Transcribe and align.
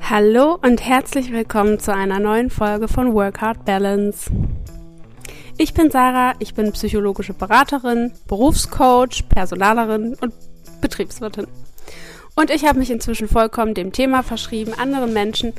Hallo 0.00 0.58
und 0.62 0.84
herzlich 0.84 1.32
willkommen 1.32 1.78
zu 1.78 1.94
einer 1.94 2.18
neuen 2.18 2.50
Folge 2.50 2.88
von 2.88 3.12
Work 3.14 3.40
Hard 3.40 3.64
Balance. 3.64 4.30
Ich 5.58 5.74
bin 5.74 5.90
Sarah, 5.90 6.34
ich 6.38 6.54
bin 6.54 6.72
psychologische 6.72 7.34
Beraterin, 7.34 8.12
Berufscoach, 8.26 9.28
Personalerin 9.28 10.14
und 10.20 10.32
Betriebswirtin. 10.80 11.46
Und 12.34 12.50
ich 12.50 12.64
habe 12.64 12.78
mich 12.78 12.90
inzwischen 12.90 13.28
vollkommen 13.28 13.74
dem 13.74 13.92
Thema 13.92 14.22
verschrieben, 14.22 14.72
anderen 14.74 15.12
Menschen 15.12 15.52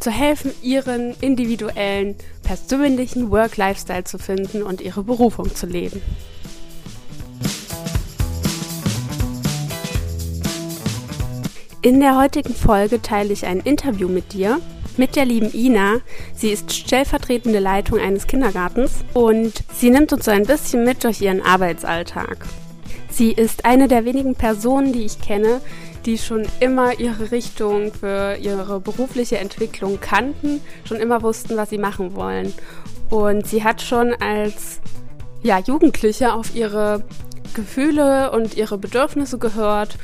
zu 0.00 0.10
helfen, 0.10 0.52
ihren 0.62 1.14
individuellen, 1.20 2.16
persönlichen 2.42 3.30
Work-Lifestyle 3.30 4.04
zu 4.04 4.18
finden 4.18 4.62
und 4.62 4.80
ihre 4.80 5.02
Berufung 5.02 5.54
zu 5.54 5.66
leben. 5.66 6.02
In 11.86 12.00
der 12.00 12.18
heutigen 12.18 12.52
Folge 12.52 13.00
teile 13.00 13.32
ich 13.32 13.46
ein 13.46 13.60
Interview 13.60 14.08
mit 14.08 14.32
dir, 14.32 14.60
mit 14.96 15.14
der 15.14 15.24
lieben 15.24 15.54
Ina. 15.54 16.00
Sie 16.34 16.48
ist 16.48 16.72
stellvertretende 16.72 17.60
Leitung 17.60 18.00
eines 18.00 18.26
Kindergartens 18.26 19.04
und 19.14 19.62
sie 19.72 19.90
nimmt 19.90 20.12
uns 20.12 20.24
so 20.24 20.32
ein 20.32 20.46
bisschen 20.46 20.84
mit 20.84 21.04
durch 21.04 21.20
ihren 21.20 21.40
Arbeitsalltag. 21.40 22.38
Sie 23.08 23.30
ist 23.30 23.64
eine 23.64 23.86
der 23.86 24.04
wenigen 24.04 24.34
Personen, 24.34 24.92
die 24.92 25.04
ich 25.04 25.20
kenne, 25.20 25.60
die 26.06 26.18
schon 26.18 26.46
immer 26.58 26.98
ihre 26.98 27.30
Richtung 27.30 27.92
für 27.92 28.34
ihre 28.34 28.80
berufliche 28.80 29.38
Entwicklung 29.38 30.00
kannten, 30.00 30.62
schon 30.88 30.96
immer 30.96 31.22
wussten, 31.22 31.56
was 31.56 31.70
sie 31.70 31.78
machen 31.78 32.16
wollen. 32.16 32.52
Und 33.10 33.46
sie 33.46 33.62
hat 33.62 33.80
schon 33.80 34.12
als 34.14 34.80
ja, 35.44 35.60
Jugendliche 35.60 36.32
auf 36.32 36.52
ihre 36.52 37.04
Gefühle 37.54 38.32
und 38.32 38.56
ihre 38.56 38.76
Bedürfnisse 38.76 39.38
gehört 39.38 39.96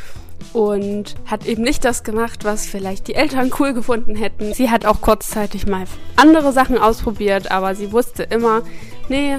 und 0.52 1.14
hat 1.26 1.46
eben 1.46 1.62
nicht 1.62 1.84
das 1.84 2.02
gemacht, 2.02 2.44
was 2.44 2.66
vielleicht 2.66 3.08
die 3.08 3.14
Eltern 3.14 3.52
cool 3.58 3.72
gefunden 3.72 4.14
hätten. 4.16 4.54
Sie 4.54 4.70
hat 4.70 4.86
auch 4.86 5.00
kurzzeitig 5.00 5.66
mal 5.66 5.84
andere 6.16 6.52
Sachen 6.52 6.78
ausprobiert, 6.78 7.50
aber 7.50 7.74
sie 7.74 7.92
wusste 7.92 8.22
immer, 8.24 8.62
nee, 9.08 9.38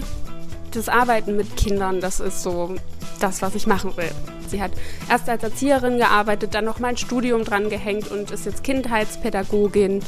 das 0.71 0.89
Arbeiten 0.89 1.35
mit 1.35 1.55
Kindern, 1.55 2.01
das 2.01 2.19
ist 2.19 2.41
so 2.43 2.75
das, 3.19 3.41
was 3.41 3.55
ich 3.55 3.67
machen 3.67 3.95
will. 3.95 4.11
Sie 4.47 4.61
hat 4.61 4.71
erst 5.09 5.29
als 5.29 5.43
Erzieherin 5.43 5.97
gearbeitet, 5.97 6.53
dann 6.53 6.65
noch 6.65 6.79
mal 6.79 6.89
ein 6.89 6.97
Studium 6.97 7.43
dran 7.43 7.69
gehängt 7.69 8.11
und 8.11 8.31
ist 8.31 8.45
jetzt 8.45 8.63
Kindheitspädagogin 8.63 10.01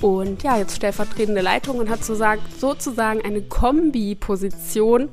und 0.00 0.42
ja, 0.42 0.58
jetzt 0.58 0.76
stellvertretende 0.76 1.40
Leitung 1.40 1.78
und 1.78 1.88
hat 1.88 2.04
sozusagen 2.04 3.22
eine 3.24 3.42
Kombi-Position 3.42 5.10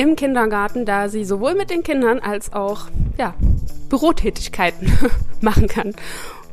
im 0.00 0.16
Kindergarten, 0.16 0.86
da 0.86 1.10
sie 1.10 1.26
sowohl 1.26 1.54
mit 1.54 1.68
den 1.68 1.82
Kindern 1.82 2.20
als 2.20 2.54
auch 2.54 2.86
ja, 3.18 3.34
Bürotätigkeiten 3.90 4.90
machen 5.42 5.68
kann. 5.68 5.94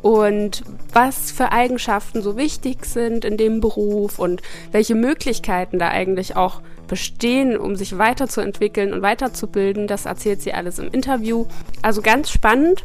Und 0.02 0.64
was 0.92 1.32
für 1.32 1.54
Eigenschaften 1.54 2.22
so 2.22 2.36
wichtig 2.36 2.86
sind 2.86 3.24
in 3.24 3.38
dem 3.38 3.62
Beruf 3.62 4.20
und 4.20 4.42
welche 4.72 4.96
Möglichkeiten 4.96 5.80
da 5.80 5.88
eigentlich 5.88 6.36
auch 6.36 6.62
bestehen, 6.88 7.58
um 7.58 7.78
sich 7.78 7.98
weiterzuentwickeln 7.98 8.92
und 8.92 9.02
weiterzubilden, 9.02 9.88
das 9.88 10.06
erzählt 10.06 10.42
sie 10.42 10.54
alles 10.54 10.78
im 10.78 10.90
Interview. 10.90 11.46
Also 11.82 12.02
ganz 12.02 12.30
spannend. 12.30 12.84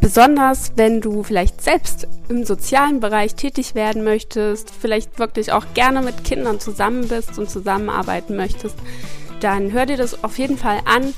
Besonders 0.00 0.72
wenn 0.76 1.00
du 1.00 1.22
vielleicht 1.22 1.60
selbst 1.60 2.06
im 2.28 2.44
sozialen 2.44 3.00
Bereich 3.00 3.34
tätig 3.34 3.74
werden 3.74 4.04
möchtest, 4.04 4.70
vielleicht 4.70 5.18
wirklich 5.18 5.52
auch 5.52 5.66
gerne 5.74 6.02
mit 6.02 6.24
Kindern 6.24 6.60
zusammen 6.60 7.08
bist 7.08 7.38
und 7.38 7.50
zusammenarbeiten 7.50 8.36
möchtest, 8.36 8.76
dann 9.40 9.72
hör 9.72 9.86
dir 9.86 9.96
das 9.96 10.22
auf 10.24 10.38
jeden 10.38 10.58
Fall 10.58 10.80
an 10.84 11.14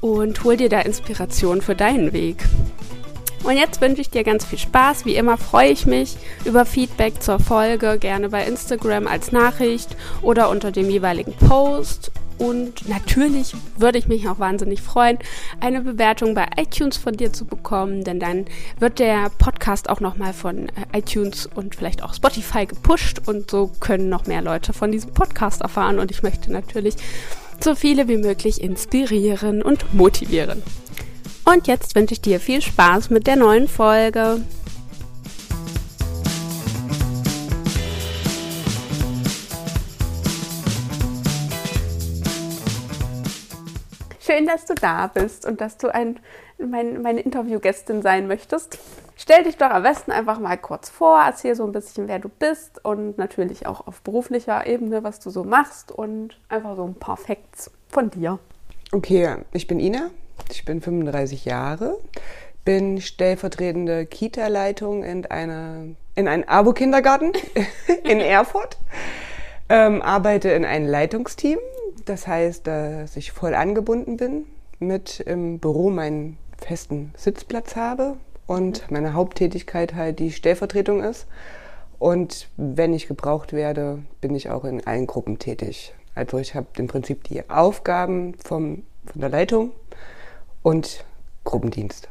und 0.00 0.44
hol 0.44 0.56
dir 0.56 0.68
da 0.68 0.80
Inspiration 0.80 1.62
für 1.62 1.74
deinen 1.74 2.12
Weg. 2.12 2.44
Und 3.44 3.56
jetzt 3.56 3.80
wünsche 3.80 4.00
ich 4.00 4.10
dir 4.10 4.22
ganz 4.22 4.44
viel 4.44 4.58
Spaß. 4.58 5.04
Wie 5.04 5.16
immer 5.16 5.36
freue 5.36 5.70
ich 5.70 5.84
mich 5.84 6.16
über 6.44 6.64
Feedback 6.64 7.20
zur 7.22 7.40
Folge, 7.40 7.98
gerne 7.98 8.28
bei 8.28 8.46
Instagram 8.46 9.08
als 9.08 9.32
Nachricht 9.32 9.96
oder 10.22 10.48
unter 10.48 10.70
dem 10.70 10.88
jeweiligen 10.88 11.32
Post. 11.32 12.12
Und 12.38 12.88
natürlich 12.88 13.54
würde 13.76 13.98
ich 13.98 14.08
mich 14.08 14.28
auch 14.28 14.38
wahnsinnig 14.38 14.82
freuen, 14.82 15.18
eine 15.60 15.80
Bewertung 15.80 16.34
bei 16.34 16.46
iTunes 16.56 16.96
von 16.96 17.16
dir 17.16 17.32
zu 17.32 17.44
bekommen, 17.44 18.04
denn 18.04 18.18
dann 18.18 18.46
wird 18.80 18.98
der 18.98 19.30
Podcast 19.38 19.88
auch 19.88 20.00
nochmal 20.00 20.32
von 20.32 20.68
äh, 20.68 20.98
iTunes 20.98 21.46
und 21.46 21.76
vielleicht 21.76 22.02
auch 22.02 22.14
Spotify 22.14 22.66
gepusht 22.66 23.22
und 23.26 23.50
so 23.50 23.70
können 23.78 24.08
noch 24.08 24.26
mehr 24.26 24.42
Leute 24.42 24.72
von 24.72 24.90
diesem 24.90 25.12
Podcast 25.12 25.62
erfahren. 25.62 25.98
Und 25.98 26.10
ich 26.10 26.22
möchte 26.22 26.50
natürlich 26.50 26.96
so 27.62 27.76
viele 27.76 28.08
wie 28.08 28.16
möglich 28.16 28.60
inspirieren 28.60 29.62
und 29.62 29.94
motivieren. 29.94 30.62
Und 31.44 31.68
jetzt 31.68 31.94
wünsche 31.94 32.14
ich 32.14 32.20
dir 32.20 32.40
viel 32.40 32.60
Spaß 32.60 33.10
mit 33.10 33.26
der 33.26 33.36
neuen 33.36 33.68
Folge. 33.68 34.40
Schön, 44.20 44.46
dass 44.46 44.64
du 44.64 44.74
da 44.74 45.06
bist 45.06 45.46
und 45.46 45.60
dass 45.60 45.78
du 45.78 45.94
ein, 45.94 46.18
mein, 46.58 47.02
meine 47.02 47.20
Interviewgästin 47.20 48.02
sein 48.02 48.26
möchtest. 48.26 48.78
Stell 49.22 49.44
dich 49.44 49.56
doch 49.56 49.70
am 49.70 49.84
besten 49.84 50.10
einfach 50.10 50.40
mal 50.40 50.58
kurz 50.58 50.88
vor, 50.88 51.22
erzähl 51.24 51.54
so 51.54 51.64
ein 51.64 51.70
bisschen, 51.70 52.08
wer 52.08 52.18
du 52.18 52.28
bist 52.28 52.84
und 52.84 53.18
natürlich 53.18 53.66
auch 53.66 53.86
auf 53.86 54.02
beruflicher 54.02 54.66
Ebene, 54.66 55.04
was 55.04 55.20
du 55.20 55.30
so 55.30 55.44
machst 55.44 55.92
und 55.92 56.36
einfach 56.48 56.74
so 56.74 56.82
ein 56.84 56.96
paar 56.96 57.16
Facts 57.16 57.70
von 57.88 58.10
dir. 58.10 58.40
Okay, 58.90 59.36
ich 59.52 59.68
bin 59.68 59.78
Ina, 59.78 60.10
ich 60.50 60.64
bin 60.64 60.80
35 60.80 61.44
Jahre, 61.44 62.00
bin 62.64 63.00
stellvertretende 63.00 64.06
Kita-Leitung 64.06 65.04
in, 65.04 65.22
in 65.22 66.26
einem 66.26 66.44
Abo-Kindergarten 66.48 67.30
in 68.02 68.18
Erfurt, 68.18 68.76
ähm, 69.68 70.02
arbeite 70.02 70.50
in 70.50 70.64
einem 70.64 70.88
Leitungsteam, 70.88 71.60
das 72.06 72.26
heißt, 72.26 72.66
dass 72.66 73.14
ich 73.14 73.30
voll 73.30 73.54
angebunden 73.54 74.16
bin, 74.16 74.46
mit 74.80 75.20
im 75.20 75.60
Büro 75.60 75.90
meinen 75.90 76.38
festen 76.58 77.12
Sitzplatz 77.16 77.76
habe, 77.76 78.16
und 78.46 78.90
meine 78.90 79.14
Haupttätigkeit 79.14 79.94
halt 79.94 80.18
die 80.18 80.32
Stellvertretung 80.32 81.02
ist. 81.02 81.26
Und 81.98 82.48
wenn 82.56 82.92
ich 82.94 83.06
gebraucht 83.06 83.52
werde, 83.52 84.00
bin 84.20 84.34
ich 84.34 84.50
auch 84.50 84.64
in 84.64 84.84
allen 84.86 85.06
Gruppen 85.06 85.38
tätig. 85.38 85.94
Also 86.14 86.38
ich 86.38 86.54
habe 86.54 86.66
im 86.76 86.88
Prinzip 86.88 87.24
die 87.24 87.48
Aufgaben 87.48 88.34
vom, 88.44 88.82
von 89.06 89.20
der 89.20 89.30
Leitung 89.30 89.70
und 90.62 91.04
Gruppendienst. 91.44 92.08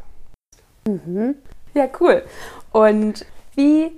Mhm. 0.88 1.36
Ja, 1.74 1.88
cool. 2.00 2.24
Und 2.72 3.26
wie 3.56 3.92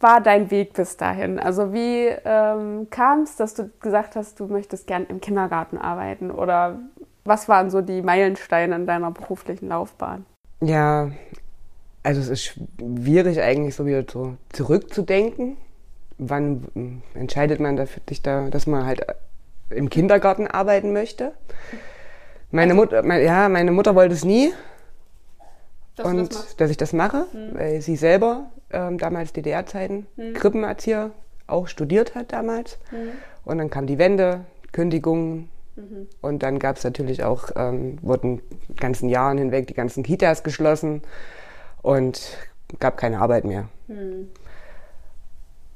war 0.00 0.20
dein 0.20 0.50
Weg 0.50 0.72
bis 0.72 0.96
dahin? 0.96 1.38
Also 1.38 1.72
wie 1.72 2.08
ähm, 2.24 2.88
kam 2.90 3.22
es, 3.22 3.36
dass 3.36 3.54
du 3.54 3.70
gesagt 3.80 4.16
hast, 4.16 4.40
du 4.40 4.46
möchtest 4.46 4.86
gern 4.86 5.06
im 5.06 5.20
Kindergarten 5.20 5.78
arbeiten? 5.78 6.30
Oder 6.30 6.80
was 7.24 7.48
waren 7.48 7.70
so 7.70 7.80
die 7.82 8.02
Meilensteine 8.02 8.74
in 8.74 8.86
deiner 8.86 9.12
beruflichen 9.12 9.68
Laufbahn? 9.68 10.26
Ja, 10.62 11.10
also 12.02 12.20
es 12.20 12.28
ist 12.28 12.44
schwierig 12.44 13.40
eigentlich 13.40 13.74
so 13.74 13.84
wieder 13.86 14.04
so 14.10 14.36
zurückzudenken. 14.52 15.56
Wann 16.18 17.02
entscheidet 17.14 17.58
man 17.58 17.76
dafür, 17.76 18.02
sich 18.08 18.22
da, 18.22 18.48
dass 18.48 18.66
man 18.66 18.86
halt 18.86 19.04
im 19.70 19.90
Kindergarten 19.90 20.46
arbeiten 20.46 20.92
möchte? 20.92 21.32
Meine 22.50 22.72
also 22.72 22.82
Mutter, 22.82 23.02
mein, 23.02 23.24
ja, 23.24 23.48
meine 23.48 23.72
Mutter 23.72 23.94
wollte 23.94 24.14
es 24.14 24.24
nie. 24.24 24.52
Dass 25.96 26.06
und 26.06 26.32
das 26.32 26.56
dass 26.56 26.70
ich 26.70 26.76
das 26.76 26.92
mache, 26.92 27.26
mhm. 27.32 27.54
weil 27.54 27.80
sie 27.80 27.96
selber 27.96 28.50
ähm, 28.70 28.98
damals 28.98 29.32
DDR-Zeiten 29.32 30.06
mhm. 30.16 30.34
Krippenerzieher 30.34 31.10
auch 31.46 31.66
studiert 31.66 32.14
hat 32.14 32.32
damals. 32.32 32.78
Mhm. 32.90 33.10
Und 33.44 33.58
dann 33.58 33.68
kam 33.68 33.86
die 33.86 33.98
Wende, 33.98 34.44
Kündigungen, 34.70 35.48
Mhm. 35.76 36.08
Und 36.20 36.42
dann 36.42 36.58
gab 36.58 36.76
es 36.76 36.84
natürlich 36.84 37.24
auch, 37.24 37.50
ähm, 37.56 37.98
wurden 38.02 38.42
ganzen 38.76 39.08
Jahren 39.08 39.38
hinweg 39.38 39.66
die 39.66 39.74
ganzen 39.74 40.02
Kitas 40.02 40.42
geschlossen 40.42 41.02
und 41.82 42.36
gab 42.78 42.96
keine 42.96 43.20
Arbeit 43.20 43.44
mehr. 43.44 43.68
Mhm. 43.88 44.28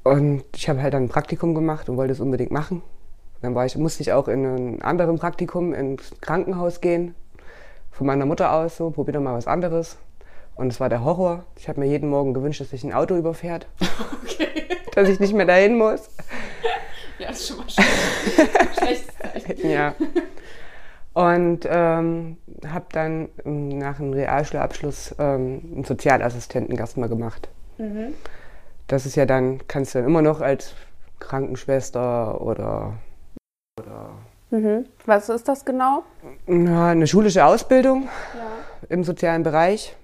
Und 0.03 0.43
ich 0.55 0.69
habe 0.69 0.81
halt 0.81 0.93
dann 0.93 1.03
ein 1.03 1.09
Praktikum 1.09 1.53
gemacht 1.53 1.89
und 1.89 1.97
wollte 1.97 2.13
es 2.13 2.19
unbedingt 2.19 2.51
machen. 2.51 2.81
Dann 3.41 3.55
war 3.55 3.65
ich, 3.65 3.77
musste 3.77 4.01
ich 4.01 4.13
auch 4.13 4.27
in 4.27 4.45
ein 4.45 4.81
anderes 4.81 5.19
Praktikum 5.19 5.73
ins 5.73 6.11
Krankenhaus 6.21 6.81
gehen. 6.81 7.13
Von 7.91 8.07
meiner 8.07 8.25
Mutter 8.25 8.53
aus 8.53 8.77
so, 8.77 8.89
probier 8.89 9.15
doch 9.15 9.21
mal 9.21 9.33
was 9.33 9.47
anderes. 9.47 9.97
Und 10.55 10.71
es 10.71 10.79
war 10.79 10.89
der 10.89 11.03
Horror. 11.03 11.45
Ich 11.55 11.67
habe 11.67 11.79
mir 11.79 11.87
jeden 11.87 12.09
Morgen 12.09 12.33
gewünscht, 12.33 12.61
dass 12.61 12.71
sich 12.71 12.83
ein 12.83 12.93
Auto 12.93 13.15
überfährt. 13.15 13.67
Okay. 14.23 14.67
dass 14.93 15.09
ich 15.09 15.19
nicht 15.19 15.33
mehr 15.33 15.45
dahin 15.45 15.77
muss. 15.77 16.09
Ja, 17.19 17.29
ist 17.29 17.47
schon 17.47 17.57
mal 17.57 17.65
schlecht. 17.69 19.63
ja. 19.63 19.95
Und 21.13 21.67
ähm, 21.67 22.37
habe 22.67 22.85
dann 22.91 23.29
nach 23.43 23.99
einem 23.99 24.13
Realschulabschluss 24.13 25.15
ähm, 25.17 25.61
einen 25.73 25.83
Sozialassistenten 25.83 26.77
erstmal 26.77 27.09
gemacht. 27.09 27.49
Mhm. 27.79 28.13
Das 28.85 29.07
ist 29.07 29.15
ja 29.15 29.25
dann, 29.25 29.67
kannst 29.67 29.95
du 29.95 29.99
dann 29.99 30.07
immer 30.07 30.21
noch 30.21 30.41
als 30.41 30.75
Krankenschwester 31.19 32.39
oder. 32.39 32.93
oder 33.79 34.11
mhm. 34.51 34.85
Was 35.05 35.29
ist 35.29 35.47
das 35.47 35.65
genau? 35.65 36.03
Na, 36.45 36.91
eine 36.91 37.07
schulische 37.07 37.43
Ausbildung 37.45 38.03
ja. 38.35 38.87
im 38.89 39.03
sozialen 39.03 39.41
Bereich. 39.41 39.95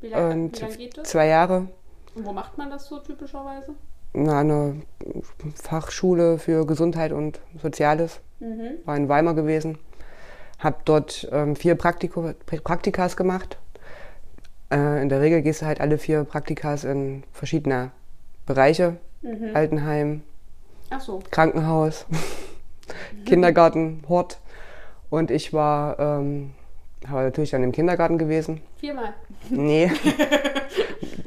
Wie 0.00 0.08
lange 0.08 0.34
Und 0.34 0.60
lang 0.60 0.76
geht 0.76 0.98
das? 0.98 1.08
zwei 1.08 1.26
Jahre 1.28 1.68
Und 2.14 2.26
wo 2.26 2.32
macht 2.32 2.58
man 2.58 2.68
das 2.68 2.86
so 2.86 2.98
typischerweise? 2.98 3.74
In 4.14 4.28
einer 4.28 4.74
Fachschule 5.54 6.38
für 6.38 6.66
Gesundheit 6.66 7.12
und 7.12 7.40
Soziales. 7.60 8.20
Mhm. 8.40 8.78
War 8.84 8.96
in 8.96 9.08
Weimar 9.08 9.34
gewesen. 9.34 9.78
Habe 10.58 10.76
dort 10.84 11.28
ähm, 11.32 11.56
vier 11.56 11.74
Praktiko, 11.74 12.32
Praktikas 12.46 13.16
gemacht. 13.16 13.58
Äh, 14.70 15.02
in 15.02 15.08
der 15.08 15.20
Regel 15.20 15.42
gehst 15.42 15.62
du 15.62 15.66
halt 15.66 15.80
alle 15.80 15.98
vier 15.98 16.24
Praktikas 16.24 16.84
in 16.84 17.24
verschiedene 17.32 17.90
Bereiche. 18.46 18.96
Mhm. 19.22 19.50
Altenheim, 19.54 20.22
so. 21.00 21.22
Krankenhaus, 21.30 22.06
Kindergarten, 23.26 24.02
Hort. 24.08 24.38
Und 25.10 25.30
ich 25.30 25.52
war, 25.52 25.98
ähm, 25.98 26.52
habe 27.08 27.22
natürlich 27.24 27.50
dann 27.50 27.62
im 27.62 27.72
Kindergarten 27.72 28.18
gewesen. 28.18 28.60
Viermal. 28.78 29.14
Nee. 29.50 29.90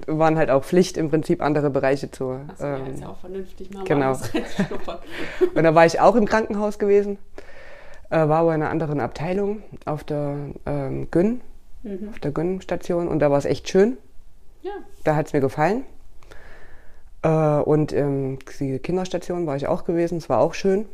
Waren 0.08 0.38
halt 0.38 0.50
auch 0.50 0.64
Pflicht 0.64 0.98
im 0.98 1.10
Prinzip 1.10 1.42
andere 1.42 1.70
Bereiche 1.70 2.10
zu. 2.10 2.40
Achso, 2.48 2.66
ja, 2.66 2.78
ähm, 2.78 2.94
ist 2.94 3.02
ja 3.02 3.10
auch 3.10 3.18
vernünftig, 3.20 3.72
mal 3.74 3.84
genau. 3.84 4.14
Und 5.56 5.64
da 5.64 5.76
war 5.76 5.86
ich 5.86 6.00
auch 6.00 6.16
im 6.16 6.26
Krankenhaus 6.26 6.80
gewesen, 6.80 7.18
äh, 8.10 8.18
war 8.18 8.40
aber 8.40 8.56
in 8.56 8.62
einer 8.62 8.72
anderen 8.72 9.02
Abteilung 9.02 9.64
auf 9.86 10.04
der 10.06 10.36
ähm, 10.66 11.12
Gyn, 11.12 11.42
Mhm. 11.84 12.10
auf 12.10 12.20
der 12.20 12.32
Gyn-Station 12.32 13.08
und 13.08 13.20
da 13.20 13.32
war 13.32 13.38
es 13.38 13.46
echt 13.46 13.70
schön. 13.70 13.98
Ja. 14.62 14.72
Da 15.04 15.16
hat 15.16 15.28
es 15.28 15.34
mir 15.34 15.40
gefallen. 15.40 15.84
Äh, 17.22 17.30
und 17.30 17.94
ähm, 17.94 18.40
die 18.60 18.80
Kinderstation 18.80 19.46
war 19.48 19.56
ich 19.56 19.68
auch 19.68 19.86
gewesen, 19.86 20.18
es 20.18 20.30
war 20.30 20.40
auch 20.40 20.54
schön. 20.54 20.86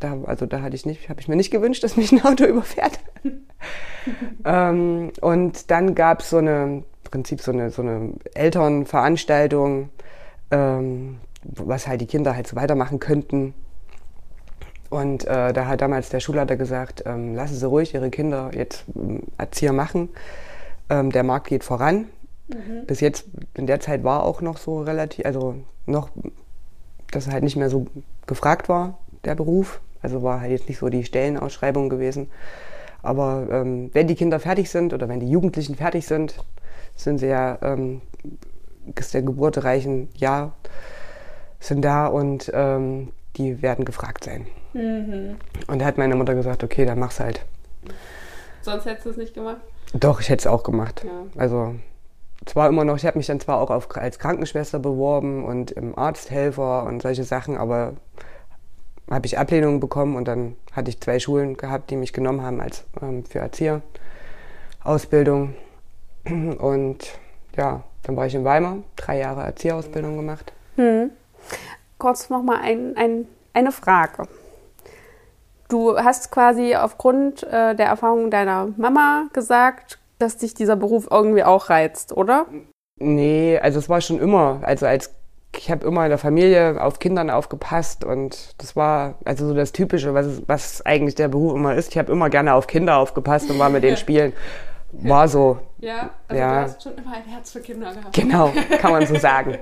Da, 0.00 0.16
also 0.24 0.46
da 0.46 0.62
hatte 0.62 0.76
ich 0.76 0.86
nicht, 0.86 1.08
habe 1.08 1.20
ich 1.20 1.28
mir 1.28 1.36
nicht 1.36 1.50
gewünscht, 1.50 1.82
dass 1.82 1.96
mich 1.96 2.12
ein 2.12 2.24
Auto 2.24 2.44
überfährt. 2.46 2.98
ähm, 4.44 5.12
und 5.20 5.70
dann 5.70 5.94
gab 5.94 6.20
es 6.20 6.30
so 6.30 6.38
eine, 6.38 6.84
Prinzip 7.04 7.40
so 7.40 7.52
eine, 7.52 7.70
so 7.70 7.82
eine 7.82 8.12
Elternveranstaltung, 8.34 9.90
ähm, 10.50 11.18
was 11.42 11.86
halt 11.86 12.00
die 12.00 12.06
Kinder 12.06 12.34
halt 12.34 12.46
so 12.46 12.56
weitermachen 12.56 12.98
könnten. 12.98 13.54
Und 14.90 15.26
äh, 15.26 15.52
da 15.52 15.66
hat 15.66 15.80
damals 15.80 16.08
der 16.08 16.20
Schulleiter 16.20 16.56
gesagt, 16.56 17.04
ähm, 17.06 17.34
lassen 17.34 17.54
Sie 17.54 17.66
ruhig 17.66 17.94
Ihre 17.94 18.10
Kinder 18.10 18.50
jetzt 18.54 18.84
ähm, 18.96 19.22
Erzieher 19.36 19.72
machen. 19.72 20.08
Ähm, 20.88 21.12
der 21.12 21.24
Markt 21.24 21.48
geht 21.48 21.64
voran. 21.64 22.06
Mhm. 22.48 22.86
Bis 22.86 23.00
jetzt, 23.00 23.26
in 23.54 23.66
der 23.66 23.80
Zeit 23.80 24.04
war 24.04 24.24
auch 24.24 24.40
noch 24.40 24.56
so 24.56 24.80
relativ, 24.80 25.26
also 25.26 25.56
noch, 25.84 26.08
dass 27.10 27.28
halt 27.28 27.44
nicht 27.44 27.56
mehr 27.56 27.68
so 27.68 27.86
gefragt 28.26 28.68
war, 28.68 28.98
der 29.24 29.34
Beruf. 29.34 29.80
Also 30.00 30.22
war 30.22 30.40
halt 30.40 30.52
jetzt 30.52 30.68
nicht 30.68 30.78
so 30.78 30.88
die 30.88 31.04
Stellenausschreibung 31.04 31.88
gewesen. 31.88 32.30
Aber 33.02 33.46
ähm, 33.50 33.90
wenn 33.92 34.06
die 34.06 34.14
Kinder 34.14 34.40
fertig 34.40 34.70
sind 34.70 34.92
oder 34.94 35.08
wenn 35.08 35.20
die 35.20 35.30
Jugendlichen 35.30 35.74
fertig 35.74 36.06
sind, 36.06 36.34
sind 36.98 37.18
sie 37.18 37.28
ja, 37.28 37.58
ähm, 37.62 38.02
ist 38.94 39.14
der 39.14 39.22
geburtereichen 39.22 40.08
Jahr, 40.16 40.52
sind 41.60 41.82
da 41.84 42.06
und 42.06 42.50
ähm, 42.52 43.12
die 43.36 43.62
werden 43.62 43.84
gefragt 43.84 44.24
sein. 44.24 44.46
Mhm. 44.74 45.36
Und 45.66 45.78
da 45.80 45.86
hat 45.86 45.96
meine 45.98 46.16
Mutter 46.16 46.34
gesagt, 46.34 46.62
okay, 46.64 46.84
dann 46.84 46.98
mach's 46.98 47.20
halt. 47.20 47.44
Sonst 48.62 48.84
hättest 48.84 49.06
du 49.06 49.10
es 49.10 49.16
nicht 49.16 49.34
gemacht? 49.34 49.60
Doch, 49.94 50.20
ich 50.20 50.28
hätte 50.28 50.40
es 50.40 50.46
auch 50.46 50.62
gemacht. 50.62 51.04
Ja. 51.04 51.40
Also 51.40 51.76
zwar 52.44 52.68
immer 52.68 52.84
noch, 52.84 52.96
ich 52.96 53.06
habe 53.06 53.16
mich 53.16 53.26
dann 53.26 53.40
zwar 53.40 53.60
auch 53.60 53.70
auf, 53.70 53.96
als 53.96 54.18
Krankenschwester 54.18 54.78
beworben 54.78 55.44
und 55.44 55.70
im 55.70 55.96
Arzthelfer 55.96 56.84
und 56.84 57.02
solche 57.02 57.24
Sachen, 57.24 57.56
aber 57.56 57.94
habe 59.10 59.26
ich 59.26 59.38
Ablehnungen 59.38 59.80
bekommen 59.80 60.16
und 60.16 60.26
dann 60.28 60.56
hatte 60.72 60.90
ich 60.90 61.00
zwei 61.00 61.18
Schulen 61.18 61.56
gehabt, 61.56 61.90
die 61.90 61.96
mich 61.96 62.12
genommen 62.12 62.42
haben 62.42 62.60
als 62.60 62.84
ähm, 63.00 63.24
für 63.24 63.38
Erzieher 63.38 63.82
Ausbildung 64.82 65.54
und 66.58 67.18
ja, 67.56 67.82
dann 68.02 68.16
war 68.16 68.26
ich 68.26 68.34
in 68.34 68.44
Weimar, 68.44 68.78
drei 68.96 69.18
Jahre 69.18 69.42
Erzieherausbildung 69.42 70.16
gemacht. 70.16 70.52
Hm. 70.76 71.10
Kurz 71.98 72.30
nochmal 72.30 72.60
ein, 72.62 72.96
ein, 72.96 73.26
eine 73.52 73.72
Frage. 73.72 74.28
Du 75.68 75.98
hast 75.98 76.30
quasi 76.30 76.74
aufgrund 76.76 77.42
äh, 77.42 77.74
der 77.74 77.86
Erfahrung 77.86 78.30
deiner 78.30 78.68
Mama 78.76 79.26
gesagt, 79.32 79.98
dass 80.18 80.38
dich 80.38 80.54
dieser 80.54 80.76
Beruf 80.76 81.08
irgendwie 81.10 81.44
auch 81.44 81.68
reizt, 81.68 82.16
oder? 82.16 82.46
Nee, 82.98 83.58
also 83.58 83.78
es 83.78 83.88
war 83.88 84.00
schon 84.00 84.18
immer, 84.18 84.60
also 84.62 84.86
als 84.86 85.14
ich 85.56 85.70
habe 85.70 85.86
immer 85.86 86.04
in 86.04 86.10
der 86.10 86.18
Familie 86.18 86.82
auf 86.82 86.98
Kindern 86.98 87.30
aufgepasst 87.30 88.04
und 88.04 88.54
das 88.58 88.76
war 88.76 89.14
also 89.24 89.48
so 89.48 89.54
das 89.54 89.72
Typische, 89.72 90.14
was, 90.14 90.42
was 90.46 90.84
eigentlich 90.84 91.14
der 91.14 91.28
Beruf 91.28 91.54
immer 91.54 91.74
ist. 91.74 91.90
Ich 91.90 91.98
habe 91.98 92.12
immer 92.12 92.28
gerne 92.30 92.54
auf 92.54 92.66
Kinder 92.66 92.98
aufgepasst 92.98 93.50
und 93.50 93.58
war 93.58 93.70
mit 93.70 93.82
denen 93.82 93.96
spielen. 93.98 94.32
War 94.92 95.28
so, 95.28 95.58
Ja, 95.78 96.10
also 96.28 96.40
Ja. 96.40 96.54
du 96.64 96.70
hast 96.70 96.82
schon 96.82 96.96
immer 96.96 97.12
ein 97.12 97.22
Herz 97.24 97.52
für 97.52 97.60
Kinder 97.60 97.92
gehabt. 97.92 98.14
genau, 98.14 98.52
kann 98.80 98.92
man 98.92 99.06
so 99.06 99.16
sagen. 99.18 99.58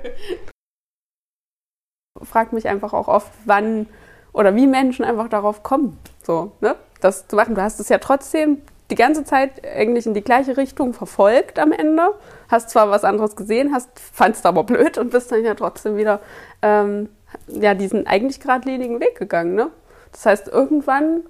frage 2.23 2.55
mich 2.55 2.69
einfach 2.69 2.93
auch 2.93 3.09
oft, 3.09 3.31
wann 3.45 3.87
oder 4.33 4.55
wie 4.55 4.67
Menschen 4.67 5.05
einfach 5.05 5.29
darauf 5.29 5.63
kommen, 5.63 5.99
so, 6.23 6.53
ne? 6.61 6.77
Das 7.01 7.29
zu 7.29 7.37
machen. 7.37 7.55
Du 7.55 7.63
hast 7.63 7.79
es 7.81 7.89
ja 7.89 7.99
trotzdem 7.99 8.63
die 8.91 8.95
ganze 8.95 9.25
Zeit 9.25 9.65
eigentlich 9.67 10.07
in 10.07 10.15
die 10.15 10.23
gleiche 10.23 10.57
Richtung 10.57 10.95
verfolgt 10.95 11.59
am 11.59 11.73
Ende. 11.73 12.09
Hast 12.49 12.71
zwar 12.71 12.89
was 12.91 13.05
anderes 13.05 13.37
gesehen, 13.37 13.73
hast, 13.75 13.89
fandst 13.99 14.47
aber 14.47 14.65
blöd 14.65 14.97
und 14.97 15.11
bist 15.11 15.31
dann 15.33 15.45
ja 15.45 15.55
trotzdem 15.55 15.97
wieder 15.97 16.21
ähm, 16.63 17.09
ja, 17.49 17.75
diesen 17.75 18.07
eigentlich 18.07 18.41
geradlinigen 18.41 19.01
Weg 19.01 19.17
gegangen, 19.19 19.55
ne? 19.55 19.71
Das 20.13 20.25
heißt, 20.25 20.49
irgendwann 20.49 21.23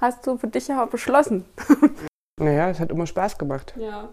hast 0.00 0.26
du 0.26 0.36
für 0.38 0.48
dich 0.48 0.66
ja 0.68 0.84
beschlossen. 0.86 1.44
Naja, 2.40 2.70
es 2.70 2.80
hat 2.80 2.90
immer 2.90 3.06
Spaß 3.06 3.38
gemacht. 3.38 3.74
Ja. 3.78 4.08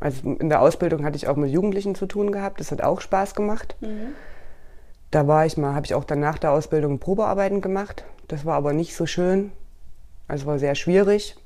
Also 0.00 0.32
in 0.32 0.48
der 0.48 0.60
Ausbildung 0.60 1.04
hatte 1.04 1.16
ich 1.16 1.28
auch 1.28 1.36
mit 1.36 1.50
Jugendlichen 1.50 1.94
zu 1.94 2.06
tun 2.06 2.32
gehabt. 2.32 2.58
Das 2.60 2.72
hat 2.72 2.82
auch 2.82 3.00
Spaß 3.00 3.34
gemacht. 3.34 3.76
Mhm. 3.80 4.08
Da 5.10 5.28
war 5.28 5.46
ich 5.46 5.56
mal, 5.56 5.74
habe 5.74 5.86
ich 5.86 5.94
auch 5.94 6.04
dann 6.04 6.20
nach 6.20 6.38
der 6.38 6.52
Ausbildung 6.52 6.98
Probearbeiten 6.98 7.60
gemacht. 7.60 8.04
Das 8.28 8.44
war 8.44 8.54
aber 8.56 8.72
nicht 8.72 8.96
so 8.96 9.06
schön. 9.06 9.52
Also 10.26 10.46
war 10.46 10.58
sehr 10.58 10.74
schwierig. 10.74 11.36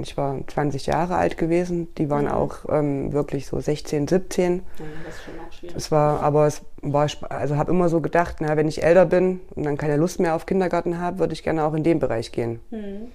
Ich 0.00 0.16
war 0.16 0.38
20 0.46 0.86
Jahre 0.86 1.16
alt 1.16 1.36
gewesen. 1.36 1.94
Die 1.96 2.08
waren 2.08 2.24
Mhm. 2.24 2.30
auch 2.32 2.56
ähm, 2.70 3.12
wirklich 3.12 3.46
so 3.46 3.60
16, 3.60 4.08
17. 4.08 4.54
ja. 4.54 4.60
Das 5.04 5.14
ist 5.14 5.24
schon 5.24 5.34
auch 5.46 5.52
schwierig. 5.52 5.76
Es 5.76 5.92
war, 5.92 6.20
aber 6.22 6.46
es 6.46 6.62
war, 6.80 7.06
also 7.28 7.56
habe 7.56 7.70
immer 7.70 7.90
so 7.90 8.00
gedacht, 8.00 8.36
na, 8.40 8.56
wenn 8.56 8.66
ich 8.66 8.82
älter 8.82 9.04
bin 9.04 9.40
und 9.54 9.64
dann 9.64 9.76
keine 9.76 9.96
Lust 9.98 10.20
mehr 10.20 10.34
auf 10.34 10.46
Kindergarten 10.46 10.98
habe, 10.98 11.18
würde 11.18 11.34
ich 11.34 11.42
gerne 11.42 11.64
auch 11.64 11.74
in 11.74 11.82
den 11.84 11.98
Bereich 11.98 12.32
gehen. 12.32 12.60
Mhm. 12.70 13.12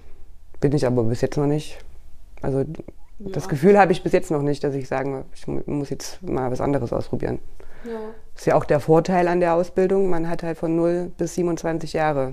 Bin 0.60 0.72
ich 0.72 0.86
aber 0.86 1.02
bis 1.02 1.20
jetzt 1.20 1.36
noch 1.36 1.46
nicht. 1.46 1.84
Also 2.44 2.64
das 3.18 3.44
Ja. 3.44 3.50
Gefühl 3.50 3.78
habe 3.78 3.92
ich 3.92 4.02
bis 4.02 4.12
jetzt 4.12 4.30
noch 4.30 4.42
nicht, 4.42 4.62
dass 4.64 4.74
ich 4.74 4.86
sagen, 4.88 5.24
ich 5.34 5.46
mu- 5.46 5.62
muss 5.66 5.90
jetzt 5.90 6.22
mal 6.22 6.50
was 6.50 6.60
anderes 6.60 6.92
ausprobieren. 6.92 7.38
Ja. 7.84 7.92
Das 8.32 8.42
ist 8.42 8.46
ja 8.46 8.54
auch 8.56 8.64
der 8.64 8.80
Vorteil 8.80 9.28
an 9.28 9.40
der 9.40 9.54
Ausbildung. 9.54 10.08
Man 10.10 10.28
hat 10.28 10.42
halt 10.42 10.58
von 10.58 10.74
0 10.76 11.12
bis 11.16 11.34
27 11.34 11.92
Jahre 11.92 12.32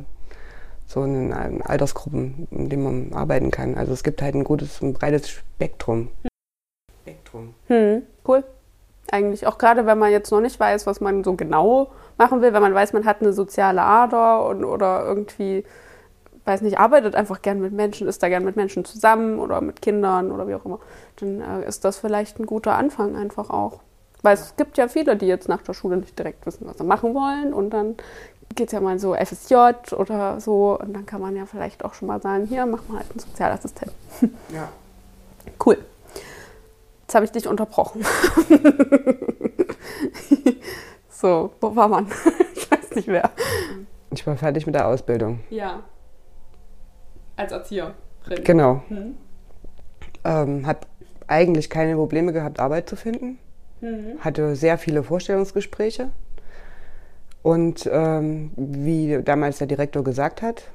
so 0.88 1.02
eine 1.02 1.36
ähm, 1.46 1.62
Altersgruppen, 1.64 2.48
in 2.52 2.70
denen 2.70 2.84
man 2.84 3.14
arbeiten 3.14 3.52
kann. 3.52 3.76
Also 3.76 3.94
es 3.94 4.04
gibt 4.04 4.22
halt 4.22 4.36
ein 4.36 4.44
gutes, 4.44 4.82
ein 4.82 4.94
breites 4.94 5.30
Spektrum. 5.30 6.10
Spektrum. 7.04 7.54
Hm, 7.68 8.04
cool. 8.28 8.44
Eigentlich 9.12 9.46
auch 9.48 9.58
gerade, 9.58 9.86
wenn 9.86 9.98
man 9.98 10.12
jetzt 10.12 10.32
noch 10.32 10.42
nicht 10.42 10.60
weiß, 10.60 10.88
was 10.88 11.02
man 11.02 11.24
so 11.24 11.36
genau 11.36 11.92
machen 12.18 12.42
will, 12.42 12.54
wenn 12.54 12.62
man 12.62 12.74
weiß, 12.74 12.94
man 12.94 13.06
hat 13.06 13.22
eine 13.22 13.34
soziale 13.34 13.82
Ader 13.82 14.46
und, 14.48 14.64
oder 14.64 15.04
irgendwie, 15.06 15.64
weiß 16.46 16.62
nicht, 16.62 16.80
arbeitet 16.80 17.16
einfach 17.16 17.42
gern 17.42 17.60
mit 17.60 17.74
Menschen, 17.74 18.08
ist 18.08 18.24
da 18.24 18.30
gern 18.30 18.44
mit 18.44 18.56
Menschen 18.56 18.86
zusammen 18.86 19.40
oder 19.40 19.62
mit 19.62 19.82
Kindern 19.82 20.32
oder 20.32 20.48
wie 20.48 20.56
auch 20.56 20.66
immer, 20.66 20.80
dann 21.18 21.42
äh, 21.42 21.68
ist 21.68 21.86
das 21.86 22.00
vielleicht 22.00 22.40
ein 22.40 22.46
guter 22.46 22.76
Anfang 22.76 23.16
einfach 23.16 23.50
auch. 23.50 23.80
Weil 24.24 24.36
es 24.36 24.56
gibt 24.56 24.78
ja 24.78 24.88
viele, 24.88 25.16
die 25.16 25.28
jetzt 25.28 25.50
nach 25.50 25.62
der 25.62 25.74
Schule 25.74 25.98
nicht 25.98 26.18
direkt 26.18 26.46
wissen, 26.46 26.68
was 26.68 26.78
sie 26.78 26.84
machen 26.84 27.14
wollen 27.14 27.54
und 27.54 27.72
dann 27.72 27.96
geht 28.56 28.68
es 28.68 28.74
ja 28.74 28.82
mal 28.82 29.00
so 29.00 29.16
FSJ 29.16 29.94
oder 29.96 30.40
so 30.40 30.78
und 30.80 30.94
dann 30.94 31.06
kann 31.06 31.22
man 31.22 31.36
ja 31.36 31.46
vielleicht 31.46 31.86
auch 31.86 31.94
schon 31.94 32.08
mal 32.08 32.22
sagen, 32.22 32.46
hier, 32.46 32.66
mach 32.66 32.88
mal 32.88 33.00
halt 33.00 33.12
einen 33.12 33.20
Sozialassistent. 33.20 33.92
Ja. 34.54 34.70
Cool. 35.66 35.78
Jetzt 37.02 37.16
habe 37.16 37.26
ich 37.26 37.32
dich 37.32 37.48
unterbrochen. 37.48 38.06
so, 41.10 41.52
wo 41.60 41.76
war 41.76 41.88
man? 41.88 42.08
ich 42.56 42.70
weiß 42.70 42.96
nicht 42.96 43.08
mehr. 43.08 43.32
Ich 44.12 44.26
war 44.28 44.38
fertig 44.38 44.66
mit 44.66 44.76
der 44.76 44.88
Ausbildung. 44.88 45.40
Ja. 45.50 45.82
Als 47.42 47.52
Erzieherin. 47.52 47.94
Genau. 48.44 48.84
Mhm. 48.90 49.16
Ähm, 50.24 50.68
habe 50.68 50.82
eigentlich 51.28 51.70
keine 51.72 51.96
Probleme 51.96 52.34
gehabt, 52.34 52.60
Arbeit 52.60 52.88
zu 52.88 52.96
finden. 52.96 53.40
Mhm. 53.82 54.20
Hatte 54.20 54.56
sehr 54.56 54.78
viele 54.78 55.02
Vorstellungsgespräche. 55.02 56.10
Und 57.42 57.90
ähm, 57.92 58.52
wie 58.56 59.20
damals 59.24 59.58
der 59.58 59.66
Direktor 59.66 60.04
gesagt 60.04 60.44
hat, 60.44 60.66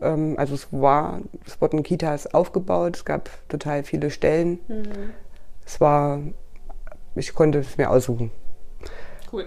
ähm, 0.00 0.36
also 0.38 0.54
es 0.54 0.68
war, 0.72 1.20
es 1.46 1.60
wurden 1.60 1.82
Kitas 1.82 2.32
aufgebaut, 2.32 2.96
es 2.96 3.04
gab 3.04 3.28
total 3.50 3.84
viele 3.84 4.10
Stellen. 4.10 4.60
Mhm. 4.68 5.10
Es 5.66 5.82
war, 5.82 6.20
ich 7.14 7.34
konnte 7.34 7.58
es 7.58 7.76
mir 7.76 7.90
aussuchen. 7.90 8.30
Cool. 9.30 9.44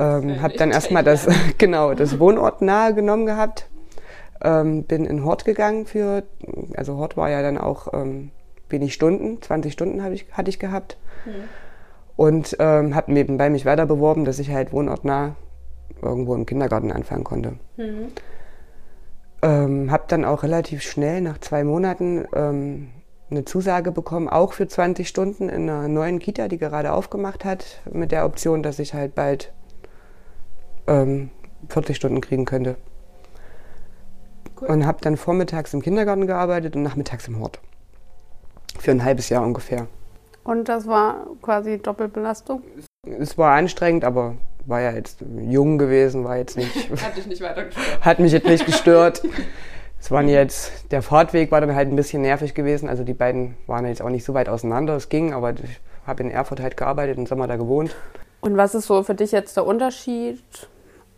Ähm, 0.00 0.30
Äh, 0.30 0.38
habe 0.40 0.54
dann 0.56 0.70
erstmal 0.72 1.04
das, 1.04 1.28
genau, 1.58 1.94
das 1.94 2.18
Wohnort 2.18 2.60
nahe 2.60 2.92
genommen 2.92 3.26
gehabt. 3.26 3.68
Ähm, 4.42 4.84
bin 4.84 5.04
in 5.04 5.24
Hort 5.24 5.44
gegangen 5.44 5.86
für, 5.86 6.24
also 6.76 6.96
Hort 6.96 7.16
war 7.16 7.30
ja 7.30 7.42
dann 7.42 7.58
auch 7.58 7.92
ähm, 7.92 8.30
wenig 8.68 8.94
Stunden, 8.94 9.40
20 9.40 9.72
Stunden 9.72 10.12
ich, 10.12 10.26
hatte 10.32 10.50
ich 10.50 10.58
gehabt. 10.58 10.98
Mhm. 11.24 11.30
Und 12.16 12.56
ähm, 12.58 12.94
habe 12.94 13.12
nebenbei 13.12 13.50
mich 13.50 13.64
weiter 13.64 13.86
beworben, 13.86 14.24
dass 14.24 14.38
ich 14.38 14.50
halt 14.50 14.72
wohnortnah 14.72 15.36
irgendwo 16.00 16.34
im 16.34 16.46
Kindergarten 16.46 16.92
anfangen 16.92 17.24
konnte. 17.24 17.54
Mhm. 17.76 18.12
Ähm, 19.42 19.90
habe 19.90 20.04
dann 20.08 20.24
auch 20.24 20.42
relativ 20.42 20.82
schnell, 20.82 21.20
nach 21.20 21.38
zwei 21.38 21.64
Monaten, 21.64 22.24
ähm, 22.34 22.88
eine 23.30 23.44
Zusage 23.44 23.92
bekommen, 23.92 24.28
auch 24.28 24.52
für 24.52 24.68
20 24.68 25.08
Stunden 25.08 25.48
in 25.48 25.68
einer 25.68 25.88
neuen 25.88 26.18
Kita, 26.18 26.48
die 26.48 26.58
gerade 26.58 26.92
aufgemacht 26.92 27.44
hat, 27.44 27.80
mit 27.90 28.12
der 28.12 28.24
Option, 28.26 28.62
dass 28.62 28.78
ich 28.78 28.94
halt 28.94 29.14
bald 29.14 29.52
ähm, 30.86 31.30
40 31.68 31.96
Stunden 31.96 32.20
kriegen 32.20 32.44
könnte. 32.44 32.76
Cool. 34.62 34.68
Und 34.68 34.86
habe 34.86 34.98
dann 35.00 35.16
vormittags 35.16 35.74
im 35.74 35.82
Kindergarten 35.82 36.28
gearbeitet 36.28 36.76
und 36.76 36.84
nachmittags 36.84 37.26
im 37.26 37.40
Hort. 37.40 37.58
Für 38.78 38.92
ein 38.92 39.04
halbes 39.04 39.28
Jahr 39.28 39.42
ungefähr. 39.42 39.88
Und 40.44 40.68
das 40.68 40.86
war 40.86 41.26
quasi 41.40 41.78
Doppelbelastung? 41.78 42.62
Es 43.04 43.36
war 43.36 43.56
anstrengend, 43.56 44.04
aber 44.04 44.36
war 44.66 44.80
ja 44.80 44.92
jetzt 44.92 45.24
jung 45.40 45.78
gewesen, 45.78 46.24
war 46.24 46.36
jetzt 46.36 46.56
nicht. 46.56 46.90
hat 47.02 47.16
dich 47.16 47.26
nicht 47.26 47.42
weiter 47.42 47.64
gestört. 47.64 48.04
Hat 48.04 48.18
mich 48.20 48.32
jetzt 48.32 48.46
nicht 48.46 48.66
gestört. 48.66 49.22
Es 50.00 50.10
waren 50.10 50.28
jetzt, 50.28 50.90
der 50.90 51.00
Fahrtweg 51.00 51.52
war 51.52 51.60
dann 51.60 51.76
halt 51.76 51.88
ein 51.88 51.94
bisschen 51.94 52.22
nervig 52.22 52.54
gewesen. 52.54 52.88
Also 52.88 53.04
die 53.04 53.14
beiden 53.14 53.56
waren 53.68 53.86
jetzt 53.86 54.02
auch 54.02 54.08
nicht 54.08 54.24
so 54.24 54.34
weit 54.34 54.48
auseinander. 54.48 54.96
Es 54.96 55.08
ging, 55.08 55.32
aber 55.32 55.52
ich 55.52 55.80
habe 56.04 56.24
in 56.24 56.30
Erfurt 56.32 56.58
halt 56.58 56.76
gearbeitet 56.76 57.18
und 57.18 57.28
Sommer 57.28 57.46
da 57.46 57.54
gewohnt. 57.54 57.94
Und 58.40 58.56
was 58.56 58.74
ist 58.74 58.88
so 58.88 59.04
für 59.04 59.14
dich 59.14 59.30
jetzt 59.30 59.56
der 59.56 59.64
Unterschied? 59.64 60.42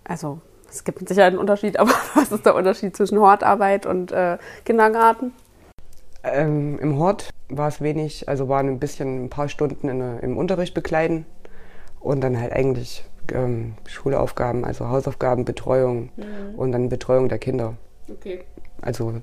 Also 0.04 0.42
es 0.74 0.84
gibt 0.84 1.00
mit 1.00 1.08
Sicherheit 1.08 1.32
einen 1.32 1.38
Unterschied, 1.38 1.78
aber 1.80 1.92
was 2.14 2.32
ist 2.32 2.44
der 2.44 2.54
Unterschied 2.54 2.96
zwischen 2.96 3.18
Hortarbeit 3.18 3.86
und 3.86 4.12
äh, 4.12 4.38
Kindergarten? 4.64 5.32
Ähm, 6.22 6.78
Im 6.78 6.98
Hort 6.98 7.30
war 7.48 7.68
es 7.68 7.80
wenig, 7.80 8.28
also 8.28 8.48
waren 8.48 8.68
ein 8.68 8.78
bisschen 8.78 9.24
ein 9.24 9.30
paar 9.30 9.48
Stunden 9.48 9.88
in, 9.88 10.18
im 10.20 10.36
Unterricht 10.38 10.74
bekleiden 10.74 11.26
und 12.00 12.22
dann 12.22 12.40
halt 12.40 12.52
eigentlich 12.52 13.04
ähm, 13.32 13.74
Schulaufgaben, 13.86 14.64
also 14.64 14.88
Hausaufgaben, 14.88 15.44
Betreuung 15.44 16.10
mhm. 16.16 16.54
und 16.56 16.72
dann 16.72 16.88
Betreuung 16.88 17.28
der 17.28 17.38
Kinder. 17.38 17.74
Okay. 18.10 18.44
Also 18.80 19.20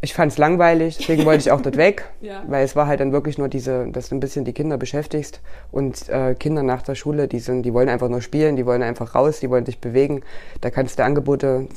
ich 0.00 0.14
fand 0.14 0.32
es 0.32 0.38
langweilig, 0.38 0.98
deswegen 0.98 1.24
wollte 1.24 1.40
ich 1.40 1.50
auch 1.50 1.60
dort 1.60 1.76
weg, 1.76 2.04
ja. 2.20 2.42
weil 2.46 2.64
es 2.64 2.76
war 2.76 2.86
halt 2.86 3.00
dann 3.00 3.12
wirklich 3.12 3.38
nur 3.38 3.48
diese, 3.48 3.88
dass 3.88 4.08
du 4.08 4.16
ein 4.16 4.20
bisschen 4.20 4.44
die 4.44 4.52
Kinder 4.52 4.76
beschäftigst 4.76 5.40
und 5.72 6.08
äh, 6.08 6.34
Kinder 6.34 6.62
nach 6.62 6.82
der 6.82 6.94
Schule, 6.94 7.28
die 7.28 7.38
sind, 7.38 7.62
die 7.62 7.72
wollen 7.72 7.88
einfach 7.88 8.08
nur 8.08 8.20
spielen, 8.20 8.56
die 8.56 8.66
wollen 8.66 8.82
einfach 8.82 9.14
raus, 9.14 9.40
die 9.40 9.50
wollen 9.50 9.66
sich 9.66 9.80
bewegen. 9.80 10.22
Da 10.60 10.70
kannst 10.70 10.98
du 10.98 11.04
Angebote 11.04 11.68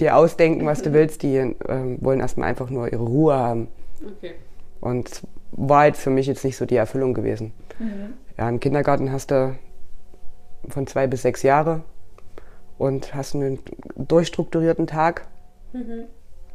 dir 0.00 0.16
ausdenken, 0.16 0.66
was 0.66 0.82
du 0.82 0.92
willst. 0.92 1.22
Die 1.22 1.36
äh, 1.36 1.54
wollen 2.00 2.20
erstmal 2.20 2.48
einfach 2.48 2.70
nur 2.70 2.92
ihre 2.92 3.02
Ruhe 3.02 3.34
haben. 3.34 3.68
Okay. 4.18 4.34
Und 4.80 5.22
war 5.52 5.86
jetzt 5.86 6.00
für 6.00 6.10
mich 6.10 6.26
jetzt 6.26 6.44
nicht 6.44 6.56
so 6.56 6.66
die 6.66 6.76
Erfüllung 6.76 7.14
gewesen. 7.14 7.52
Mhm. 7.78 8.14
Ja, 8.38 8.48
im 8.48 8.60
Kindergarten 8.60 9.12
hast 9.12 9.30
du 9.30 9.56
von 10.68 10.86
zwei 10.86 11.06
bis 11.06 11.22
sechs 11.22 11.42
Jahre 11.42 11.82
und 12.78 13.14
hast 13.14 13.34
einen 13.34 13.58
durchstrukturierten 13.96 14.86
Tag, 14.86 15.26
mhm. 15.72 16.06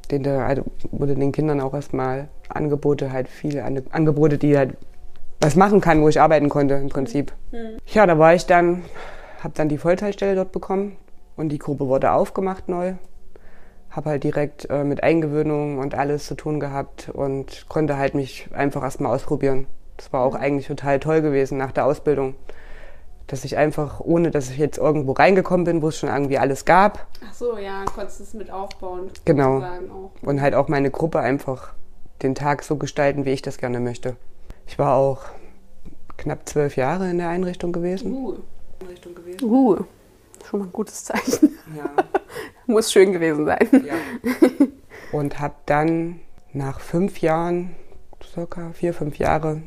Den 0.08 0.26
also, 0.28 0.64
wurde 0.92 1.16
den 1.16 1.32
Kindern 1.32 1.62
auch 1.62 1.74
erstmal 1.74 2.30
Angebote, 2.50 3.12
halt 3.12 3.28
viele 3.28 3.64
Angebote, 3.64 4.38
die 4.38 4.58
halt 4.58 4.76
was 5.40 5.56
machen 5.56 5.82
kann, 5.82 6.02
wo 6.02 6.10
ich 6.10 6.20
arbeiten 6.20 6.50
konnte 6.50 6.76
im 6.76 6.90
Prinzip. 6.90 7.34
Mhm. 7.52 7.78
Ja, 7.88 8.06
da 8.06 8.18
war 8.18 8.34
ich 8.34 8.46
dann, 8.46 8.84
habe 9.40 9.54
dann 9.56 9.70
die 9.70 9.78
Vollzeitstelle 9.78 10.36
dort 10.36 10.52
bekommen 10.52 10.98
und 11.36 11.50
die 11.50 11.60
Gruppe 11.60 11.88
wurde 11.88 12.12
aufgemacht 12.12 12.70
neu. 12.70 12.94
Habe 13.90 14.10
halt 14.12 14.24
direkt 14.24 14.70
äh, 14.70 14.84
mit 14.84 15.04
Eingewöhnung 15.04 15.80
und 15.80 15.96
alles 15.96 16.26
zu 16.26 16.36
tun 16.36 16.60
gehabt 16.60 17.10
und 17.14 17.66
konnte 17.68 17.98
halt 17.98 18.16
mich 18.16 18.50
einfach 18.54 18.84
erstmal 18.84 19.14
ausprobieren. 19.14 19.68
Das 19.98 20.12
war 20.14 20.24
auch 20.24 20.34
mhm. 20.34 20.42
eigentlich 20.42 20.68
total 20.68 21.00
toll 21.00 21.22
gewesen 21.22 21.58
nach 21.58 21.72
der 21.72 21.86
Ausbildung 21.86 22.36
dass 23.28 23.44
ich 23.44 23.58
einfach, 23.58 24.00
ohne 24.00 24.32
dass 24.32 24.50
ich 24.50 24.58
jetzt 24.58 24.78
irgendwo 24.78 25.12
reingekommen 25.12 25.66
bin, 25.66 25.82
wo 25.82 25.90
es 25.90 25.98
schon 25.98 26.10
irgendwie 26.10 26.38
alles 26.38 26.64
gab. 26.64 27.06
Ach 27.28 27.34
so, 27.34 27.58
ja, 27.58 27.84
konntest 27.86 28.22
es 28.22 28.34
mit 28.34 28.50
aufbauen. 28.50 29.12
Genau. 29.26 29.64
Und 30.22 30.42
halt 30.42 30.56
auch 30.56 30.70
meine 30.70 30.90
Gruppe 30.90 31.20
einfach 31.20 31.74
den 32.22 32.36
Tag 32.36 32.64
so 32.64 32.78
gestalten, 32.78 33.26
wie 33.26 33.32
ich 33.32 33.42
das 33.42 33.58
gerne 33.58 33.80
möchte. 33.80 34.16
Ich 34.66 34.80
war 34.80 34.96
auch 34.96 35.26
knapp 36.18 36.48
zwölf 36.48 36.78
Jahre 36.78 37.10
in 37.10 37.18
der 37.18 37.30
Einrichtung 37.30 37.74
gewesen. 37.74 38.14
Uh. 38.14 38.38
Einrichtung 38.82 39.14
gewesen. 39.14 39.44
Uh. 39.44 39.78
Schon 40.50 40.60
mal 40.60 40.66
ein 40.68 40.74
gutes 40.74 41.04
Zeichen. 41.04 41.58
Ja. 41.76 41.90
Muss 42.66 42.92
schön 42.92 43.12
gewesen 43.12 43.46
sein. 43.46 43.68
Ja. 43.86 43.96
Und 45.12 45.40
habe 45.40 45.56
dann 45.66 46.22
nach 46.54 46.80
fünf 46.80 47.20
Jahren, 47.20 47.76
circa 48.24 48.72
vier, 48.72 48.94
fünf 48.94 49.18
Jahre, 49.18 49.62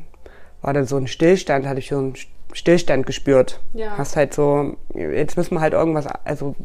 war 0.61 0.73
dann 0.73 0.85
so 0.85 0.97
ein 0.97 1.07
Stillstand, 1.07 1.67
hatte 1.67 1.79
ich 1.79 1.89
so 1.89 1.97
einen 1.97 2.15
Stillstand 2.53 3.05
gespürt. 3.05 3.59
Ja. 3.73 3.97
Hast 3.97 4.15
halt 4.15 4.33
so, 4.33 4.75
jetzt 4.93 5.37
müssen 5.37 5.55
wir 5.55 5.61
halt 5.61 5.73
irgendwas, 5.73 6.07
also 6.23 6.55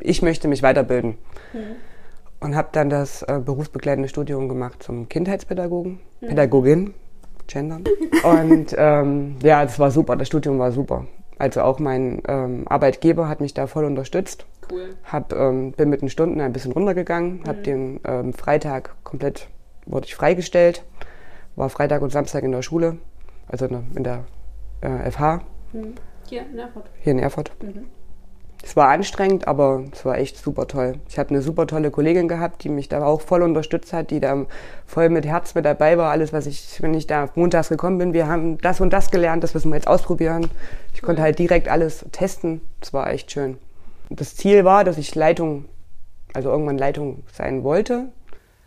ich 0.00 0.22
möchte 0.22 0.48
mich 0.48 0.62
weiterbilden. 0.62 1.18
Mhm. 1.52 1.76
Und 2.40 2.56
habe 2.56 2.68
dann 2.72 2.88
das 2.88 3.22
äh, 3.22 3.38
berufsbegleitende 3.44 4.08
Studium 4.08 4.48
gemacht 4.48 4.82
zum 4.82 5.08
Kindheitspädagogen, 5.08 6.00
mhm. 6.20 6.26
Pädagogin, 6.26 6.94
gendern. 7.46 7.84
Und 8.22 8.74
ähm, 8.78 9.36
ja, 9.42 9.62
das 9.64 9.78
war 9.78 9.90
super, 9.90 10.16
das 10.16 10.28
Studium 10.28 10.58
war 10.58 10.72
super. 10.72 11.06
Also 11.38 11.62
auch 11.62 11.78
mein 11.78 12.22
ähm, 12.28 12.64
Arbeitgeber 12.68 13.28
hat 13.28 13.40
mich 13.40 13.54
da 13.54 13.66
voll 13.66 13.84
unterstützt. 13.84 14.46
Cool. 14.70 14.94
Hab, 15.04 15.32
ähm, 15.32 15.72
bin 15.72 15.88
mit 15.88 16.02
den 16.02 16.08
Stunden 16.08 16.40
ein 16.40 16.52
bisschen 16.52 16.72
runtergegangen, 16.72 17.40
mhm. 17.40 17.44
habe 17.46 17.58
den 17.62 18.00
ähm, 18.04 18.32
Freitag 18.32 18.94
komplett, 19.04 19.48
wurde 19.86 20.06
ich 20.06 20.14
freigestellt, 20.14 20.84
war 21.56 21.68
Freitag 21.68 22.02
und 22.02 22.10
Samstag 22.10 22.44
in 22.44 22.52
der 22.52 22.62
Schule, 22.62 22.98
also 23.48 23.66
in 23.66 24.04
der 24.04 24.24
äh, 24.80 25.10
FH. 25.10 25.40
Mhm. 25.72 25.94
Hier 26.28 26.42
in 26.42 26.58
Erfurt. 26.58 26.90
Hier 27.00 27.12
in 27.12 27.18
Erfurt. 27.18 27.50
Mhm. 27.62 27.86
Es 28.62 28.76
war 28.76 28.88
anstrengend, 28.88 29.48
aber 29.48 29.84
es 29.90 30.04
war 30.04 30.18
echt 30.18 30.36
super 30.36 30.66
toll. 30.66 30.98
Ich 31.08 31.18
habe 31.18 31.30
eine 31.30 31.40
super 31.40 31.66
tolle 31.66 31.90
Kollegin 31.90 32.28
gehabt, 32.28 32.62
die 32.62 32.68
mich 32.68 32.88
da 32.88 33.02
auch 33.02 33.22
voll 33.22 33.42
unterstützt 33.42 33.92
hat, 33.92 34.10
die 34.10 34.20
da 34.20 34.44
voll 34.86 35.08
mit 35.08 35.24
Herz 35.24 35.54
mit 35.54 35.64
dabei 35.64 35.96
war. 35.96 36.10
Alles, 36.10 36.32
was 36.32 36.46
ich, 36.46 36.80
wenn 36.82 36.92
ich 36.92 37.06
da 37.06 37.30
montags 37.34 37.70
gekommen 37.70 37.98
bin, 37.98 38.12
wir 38.12 38.26
haben 38.26 38.58
das 38.58 38.80
und 38.80 38.92
das 38.92 39.10
gelernt, 39.10 39.42
das 39.44 39.54
müssen 39.54 39.70
wir 39.70 39.76
jetzt 39.76 39.88
ausprobieren. 39.88 40.50
Ich 40.92 41.00
konnte 41.00 41.22
halt 41.22 41.38
direkt 41.38 41.68
alles 41.68 42.04
testen. 42.12 42.60
Es 42.82 42.92
war 42.92 43.10
echt 43.10 43.32
schön. 43.32 43.56
Das 44.10 44.36
Ziel 44.36 44.64
war, 44.64 44.84
dass 44.84 44.98
ich 44.98 45.14
Leitung, 45.14 45.64
also 46.34 46.50
irgendwann 46.50 46.78
Leitung 46.78 47.22
sein 47.32 47.64
wollte. 47.64 48.08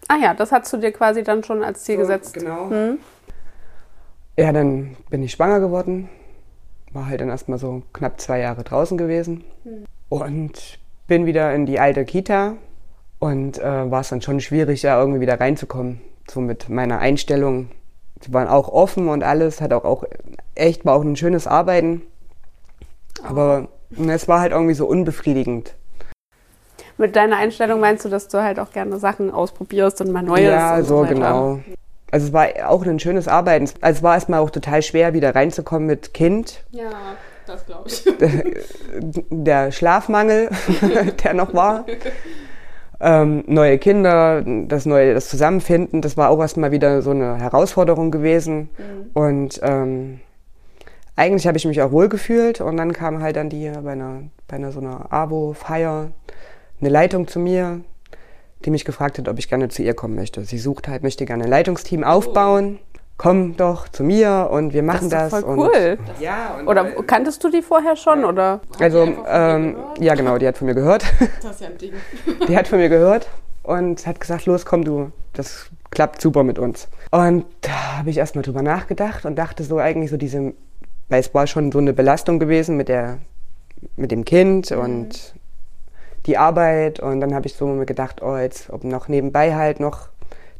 Ah 0.07 0.17
ja, 0.21 0.33
das 0.33 0.51
hast 0.51 0.73
du 0.73 0.77
dir 0.77 0.91
quasi 0.91 1.23
dann 1.23 1.43
schon 1.43 1.63
als 1.63 1.83
Ziel 1.83 1.95
so, 1.95 2.01
gesetzt. 2.01 2.33
Genau. 2.33 2.69
Hm. 2.69 2.97
Ja, 4.37 4.51
dann 4.51 4.97
bin 5.09 5.21
ich 5.23 5.31
schwanger 5.31 5.59
geworden. 5.59 6.09
War 6.91 7.07
halt 7.07 7.21
dann 7.21 7.29
erstmal 7.29 7.59
so 7.59 7.83
knapp 7.93 8.19
zwei 8.19 8.39
Jahre 8.39 8.63
draußen 8.63 8.97
gewesen. 8.97 9.43
Mhm. 9.63 9.85
Und 10.09 10.79
bin 11.07 11.25
wieder 11.25 11.53
in 11.53 11.65
die 11.65 11.79
alte 11.79 12.05
Kita. 12.05 12.55
Und 13.19 13.59
äh, 13.59 13.91
war 13.91 14.01
es 14.01 14.09
dann 14.09 14.21
schon 14.21 14.41
schwierig, 14.41 14.81
da 14.81 14.99
irgendwie 14.99 15.21
wieder 15.21 15.39
reinzukommen. 15.39 16.01
So 16.29 16.41
mit 16.41 16.69
meiner 16.69 16.99
Einstellung. 16.99 17.69
Sie 18.21 18.33
waren 18.33 18.47
auch 18.47 18.69
offen 18.69 19.07
und 19.07 19.23
alles. 19.23 19.61
Hat 19.61 19.73
auch, 19.73 19.85
auch 19.85 20.03
echt, 20.55 20.85
war 20.85 20.95
auch 20.95 21.03
ein 21.03 21.15
schönes 21.15 21.47
Arbeiten. 21.47 22.01
Aber 23.23 23.67
es 24.07 24.27
war 24.27 24.41
halt 24.41 24.51
irgendwie 24.51 24.73
so 24.73 24.87
unbefriedigend. 24.87 25.75
Mit 26.97 27.15
deiner 27.15 27.37
Einstellung 27.37 27.79
meinst 27.79 28.05
du, 28.05 28.09
dass 28.09 28.27
du 28.27 28.41
halt 28.41 28.59
auch 28.59 28.71
gerne 28.71 28.97
Sachen 28.99 29.31
ausprobierst 29.31 30.01
und 30.01 30.11
mal 30.11 30.23
Neues? 30.23 30.43
Ja, 30.43 30.81
so, 30.83 31.03
so 31.03 31.09
genau. 31.09 31.59
Also 32.13 32.27
es 32.27 32.33
war 32.33 32.47
auch 32.67 32.85
ein 32.85 32.99
schönes 32.99 33.27
Arbeiten. 33.27 33.67
Also 33.81 33.97
es 33.97 34.03
war 34.03 34.13
erstmal 34.13 34.39
auch 34.39 34.51
total 34.51 34.83
schwer, 34.83 35.15
wieder 35.15 35.33
reinzukommen 35.33 35.87
mit 35.87 36.13
Kind. 36.13 36.63
Ja, 36.69 36.91
das 37.47 37.65
glaube 37.65 37.89
ich. 37.89 38.05
Der 39.31 39.71
Schlafmangel, 39.71 40.49
der 41.23 41.33
noch 41.33 41.55
war. 41.55 41.87
Ähm, 42.99 43.43
neue 43.47 43.79
Kinder, 43.79 44.43
das 44.45 44.85
neue, 44.85 45.15
das 45.15 45.27
Zusammenfinden, 45.27 46.01
das 46.01 46.15
war 46.15 46.29
auch 46.29 46.39
erstmal 46.39 46.71
wieder 46.71 47.01
so 47.01 47.09
eine 47.09 47.39
Herausforderung 47.39 48.11
gewesen. 48.11 48.69
Mhm. 48.77 49.09
Und 49.15 49.59
ähm, 49.63 50.19
eigentlich 51.15 51.47
habe 51.47 51.57
ich 51.57 51.65
mich 51.65 51.81
auch 51.81 51.91
wohl 51.91 52.09
gefühlt 52.09 52.61
und 52.61 52.77
dann 52.77 52.93
kam 52.93 53.23
halt 53.23 53.37
dann 53.37 53.49
die 53.49 53.71
bei 53.83 53.93
einer, 53.93 54.21
bei 54.47 54.57
einer 54.57 54.71
so 54.71 54.81
einer 54.81 55.11
AWO-Feier 55.11 56.11
eine 56.79 56.89
Leitung 56.89 57.27
zu 57.27 57.39
mir, 57.39 57.81
die 58.65 58.71
mich 58.71 58.85
gefragt 58.85 59.17
hat, 59.17 59.27
ob 59.27 59.39
ich 59.39 59.49
gerne 59.49 59.69
zu 59.69 59.83
ihr 59.83 59.93
kommen 59.93 60.15
möchte. 60.15 60.43
Sie 60.45 60.57
sucht 60.57 60.87
halt, 60.87 61.03
möchte 61.03 61.25
gerne 61.25 61.43
ein 61.43 61.49
Leitungsteam 61.49 62.03
aufbauen. 62.03 62.79
Komm 63.15 63.55
doch 63.55 63.87
zu 63.87 64.03
mir 64.03 64.49
und 64.51 64.73
wir 64.73 64.81
machen 64.81 65.09
das. 65.09 65.31
das 65.31 65.39
ist 65.39 65.45
voll 65.45 65.57
cool. 65.57 65.97
Und, 65.99 66.21
ja, 66.21 66.55
und 66.59 66.67
oder 66.67 66.83
kanntest 67.03 67.43
du 67.43 67.49
die 67.49 67.61
vorher 67.61 67.95
schon? 67.95 68.25
Oder? 68.25 68.59
Also, 68.79 69.07
ähm, 69.27 69.75
ja, 69.99 70.15
genau, 70.15 70.39
die 70.39 70.47
hat 70.47 70.57
von 70.57 70.65
mir 70.65 70.73
gehört. 70.73 71.05
Das 71.41 71.51
ist 71.51 71.61
ja 71.61 71.67
ein 71.67 71.77
Ding. 71.77 71.93
Die 72.47 72.57
hat 72.57 72.67
von 72.67 72.79
mir 72.79 72.89
gehört 72.89 73.29
und 73.61 74.05
hat 74.07 74.19
gesagt: 74.19 74.47
Los, 74.47 74.65
komm, 74.65 74.83
du, 74.83 75.11
das 75.33 75.69
klappt 75.91 76.21
super 76.21 76.43
mit 76.43 76.57
uns. 76.57 76.87
Und 77.11 77.45
da 77.61 77.99
habe 77.99 78.09
ich 78.09 78.17
erstmal 78.17 78.43
drüber 78.43 78.63
nachgedacht 78.63 79.25
und 79.25 79.35
dachte 79.35 79.63
so 79.63 79.77
eigentlich 79.77 80.09
so 80.09 80.17
diese, 80.17 80.53
weil 81.09 81.19
es 81.19 81.33
war 81.33 81.45
schon 81.45 81.71
so 81.71 81.77
eine 81.77 81.93
Belastung 81.93 82.39
gewesen 82.39 82.77
mit 82.77 82.89
der, 82.89 83.19
mit 83.95 84.11
dem 84.11 84.25
Kind 84.25 84.71
mhm. 84.71 84.79
und 84.79 85.35
die 86.25 86.37
Arbeit 86.37 86.99
und 86.99 87.19
dann 87.21 87.33
habe 87.33 87.47
ich 87.47 87.55
so 87.55 87.67
mir 87.67 87.85
gedacht, 87.85 88.21
oh, 88.21 88.37
jetzt 88.37 88.69
ob 88.71 88.83
noch 88.83 89.07
nebenbei 89.07 89.55
halt 89.55 89.79
noch 89.79 90.09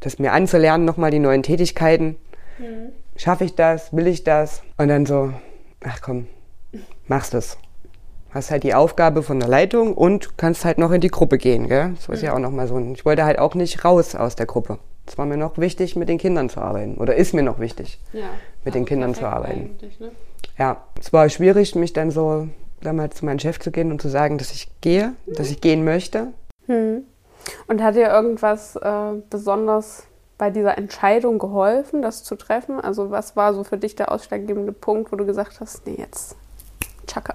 das 0.00 0.18
mir 0.18 0.32
anzulernen, 0.32 0.84
nochmal 0.84 1.10
die 1.10 1.18
neuen 1.18 1.42
Tätigkeiten. 1.42 2.16
Mhm. 2.58 2.92
Schaffe 3.16 3.44
ich 3.44 3.54
das? 3.54 3.92
Will 3.94 4.06
ich 4.06 4.24
das? 4.24 4.62
Und 4.76 4.88
dann 4.88 5.06
so, 5.06 5.32
ach 5.82 6.00
komm, 6.02 6.26
machst 7.06 7.34
es. 7.34 7.56
Hast 8.30 8.50
halt 8.50 8.64
die 8.64 8.74
Aufgabe 8.74 9.22
von 9.22 9.38
der 9.38 9.48
Leitung 9.48 9.94
und 9.94 10.36
kannst 10.36 10.64
halt 10.64 10.78
noch 10.78 10.90
in 10.90 11.00
die 11.00 11.08
Gruppe 11.08 11.38
gehen, 11.38 11.68
gell? 11.68 11.92
Das 11.94 12.08
ist 12.08 12.22
mhm. 12.22 12.26
ja 12.26 12.34
auch 12.34 12.40
nochmal 12.40 12.66
so. 12.66 12.78
Ich 12.92 13.04
wollte 13.04 13.24
halt 13.24 13.38
auch 13.38 13.54
nicht 13.54 13.84
raus 13.84 14.14
aus 14.14 14.34
der 14.34 14.46
Gruppe. 14.46 14.78
Es 15.06 15.16
war 15.18 15.26
mir 15.26 15.36
noch 15.36 15.58
wichtig, 15.58 15.96
mit 15.96 16.08
den 16.08 16.18
Kindern 16.18 16.48
zu 16.48 16.60
arbeiten. 16.60 16.96
Oder 16.96 17.14
ist 17.14 17.32
mir 17.32 17.42
noch 17.42 17.60
wichtig, 17.60 18.00
ja. 18.12 18.30
mit 18.64 18.74
den 18.74 18.86
Kindern 18.86 19.14
zu 19.14 19.26
arbeiten. 19.26 19.76
Ne? 20.00 20.10
Ja, 20.58 20.82
es 20.98 21.12
war 21.12 21.28
schwierig, 21.28 21.74
mich 21.74 21.92
dann 21.92 22.10
so 22.10 22.48
damals 22.84 23.16
zu 23.16 23.24
meinem 23.24 23.38
Chef 23.38 23.58
zu 23.58 23.70
gehen 23.70 23.90
und 23.90 24.00
zu 24.00 24.08
sagen, 24.08 24.38
dass 24.38 24.52
ich 24.52 24.68
gehe, 24.80 25.14
dass 25.26 25.50
ich 25.50 25.60
gehen 25.60 25.84
möchte. 25.84 26.28
Hm. 26.66 27.04
Und 27.66 27.82
hat 27.82 27.94
dir 27.96 28.08
irgendwas 28.08 28.76
äh, 28.76 29.12
besonders 29.28 30.04
bei 30.38 30.50
dieser 30.50 30.76
Entscheidung 30.78 31.38
geholfen, 31.38 32.02
das 32.02 32.24
zu 32.24 32.36
treffen? 32.36 32.80
Also 32.80 33.10
was 33.10 33.36
war 33.36 33.54
so 33.54 33.64
für 33.64 33.78
dich 33.78 33.96
der 33.96 34.10
ausschlaggebende 34.10 34.72
Punkt, 34.72 35.12
wo 35.12 35.16
du 35.16 35.26
gesagt 35.26 35.60
hast, 35.60 35.86
nee, 35.86 35.96
jetzt 35.98 36.36
Chaka. 37.06 37.34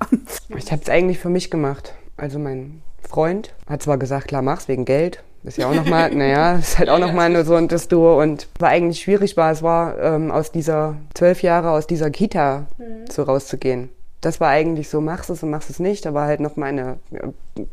Ich 0.58 0.72
habe 0.72 0.82
es 0.82 0.90
eigentlich 0.90 1.20
für 1.20 1.30
mich 1.30 1.52
gemacht. 1.52 1.94
Also 2.18 2.40
mein 2.40 2.82
Freund 3.08 3.54
hat 3.68 3.82
zwar 3.82 3.98
gesagt, 3.98 4.28
klar, 4.28 4.42
mach's 4.42 4.68
wegen 4.68 4.86
Geld. 4.86 5.24
Ist 5.44 5.58
ja 5.58 5.70
auch 5.70 5.74
nochmal, 5.74 6.14
naja, 6.14 6.56
ist 6.56 6.80
halt 6.80 6.90
auch 6.90 7.00
nochmal 7.00 7.46
so 7.46 7.56
ein 7.56 7.68
das 7.68 7.88
Duo. 7.88 8.22
Und 8.22 8.48
war 8.60 8.70
eigentlich 8.70 9.02
schwierig 9.02 9.38
war, 9.38 9.52
es 9.52 9.64
war 9.64 9.98
ähm, 10.00 10.32
aus 10.32 10.52
dieser 10.52 10.98
zwölf 11.14 11.42
Jahre 11.42 11.72
aus 11.72 11.88
dieser 11.88 12.10
Kita 12.10 12.68
mhm. 12.78 13.10
so 13.10 13.24
rauszugehen. 13.24 13.90
Das 14.22 14.42
war 14.42 14.50
eigentlich 14.50 14.90
so, 14.90 15.00
machst 15.02 15.30
es 15.30 15.44
und 15.44 15.50
machst 15.50 15.70
es 15.70 15.80
nicht. 15.80 16.06
Da 16.06 16.14
war 16.14 16.28
halt 16.28 16.40
noch 16.40 16.56
meine 16.56 17.00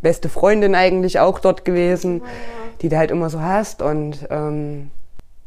beste 0.00 0.28
Freundin 0.28 0.74
eigentlich 0.74 1.18
auch 1.18 1.40
dort 1.40 1.64
gewesen, 1.64 2.18
ja. 2.18 2.24
die 2.82 2.88
du 2.88 2.96
halt 2.96 3.10
immer 3.10 3.30
so 3.30 3.40
hast. 3.40 3.82
Und 3.82 4.26
ähm, 4.30 4.90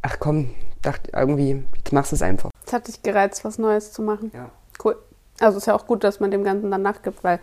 ach 0.02 0.18
komm, 0.18 0.50
dachte 0.82 1.10
irgendwie, 1.14 1.64
jetzt 1.76 1.92
machst 1.92 2.12
du 2.12 2.16
es 2.16 2.22
einfach. 2.22 2.50
Es 2.66 2.72
hat 2.72 2.88
dich 2.88 3.02
gereizt, 3.02 3.44
was 3.44 3.58
Neues 3.58 3.92
zu 3.92 4.02
machen. 4.02 4.30
Ja. 4.34 4.50
Cool. 4.84 4.96
Also 5.40 5.58
ist 5.58 5.66
ja 5.66 5.74
auch 5.74 5.86
gut, 5.86 6.04
dass 6.04 6.20
man 6.20 6.30
dem 6.30 6.44
Ganzen 6.44 6.70
dann 6.70 6.82
nachgibt, 6.82 7.24
weil 7.24 7.40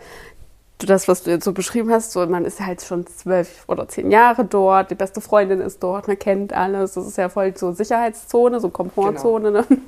das, 0.86 1.08
was 1.08 1.24
du 1.24 1.30
jetzt 1.30 1.44
so 1.44 1.52
beschrieben 1.52 1.90
hast, 1.90 2.12
so 2.12 2.24
man 2.26 2.44
ist 2.44 2.60
halt 2.60 2.82
schon 2.82 3.06
zwölf 3.06 3.64
oder 3.66 3.88
zehn 3.88 4.10
Jahre 4.10 4.44
dort, 4.44 4.90
die 4.90 4.94
beste 4.94 5.20
Freundin 5.20 5.60
ist 5.60 5.82
dort, 5.82 6.06
man 6.06 6.18
kennt 6.18 6.52
alles, 6.52 6.94
das 6.94 7.06
ist 7.06 7.18
ja 7.18 7.28
voll 7.28 7.56
so 7.56 7.72
Sicherheitszone, 7.72 8.60
so 8.60 8.70
Komfortzone. 8.70 9.52
Genau. 9.52 9.64
Ne? 9.68 9.78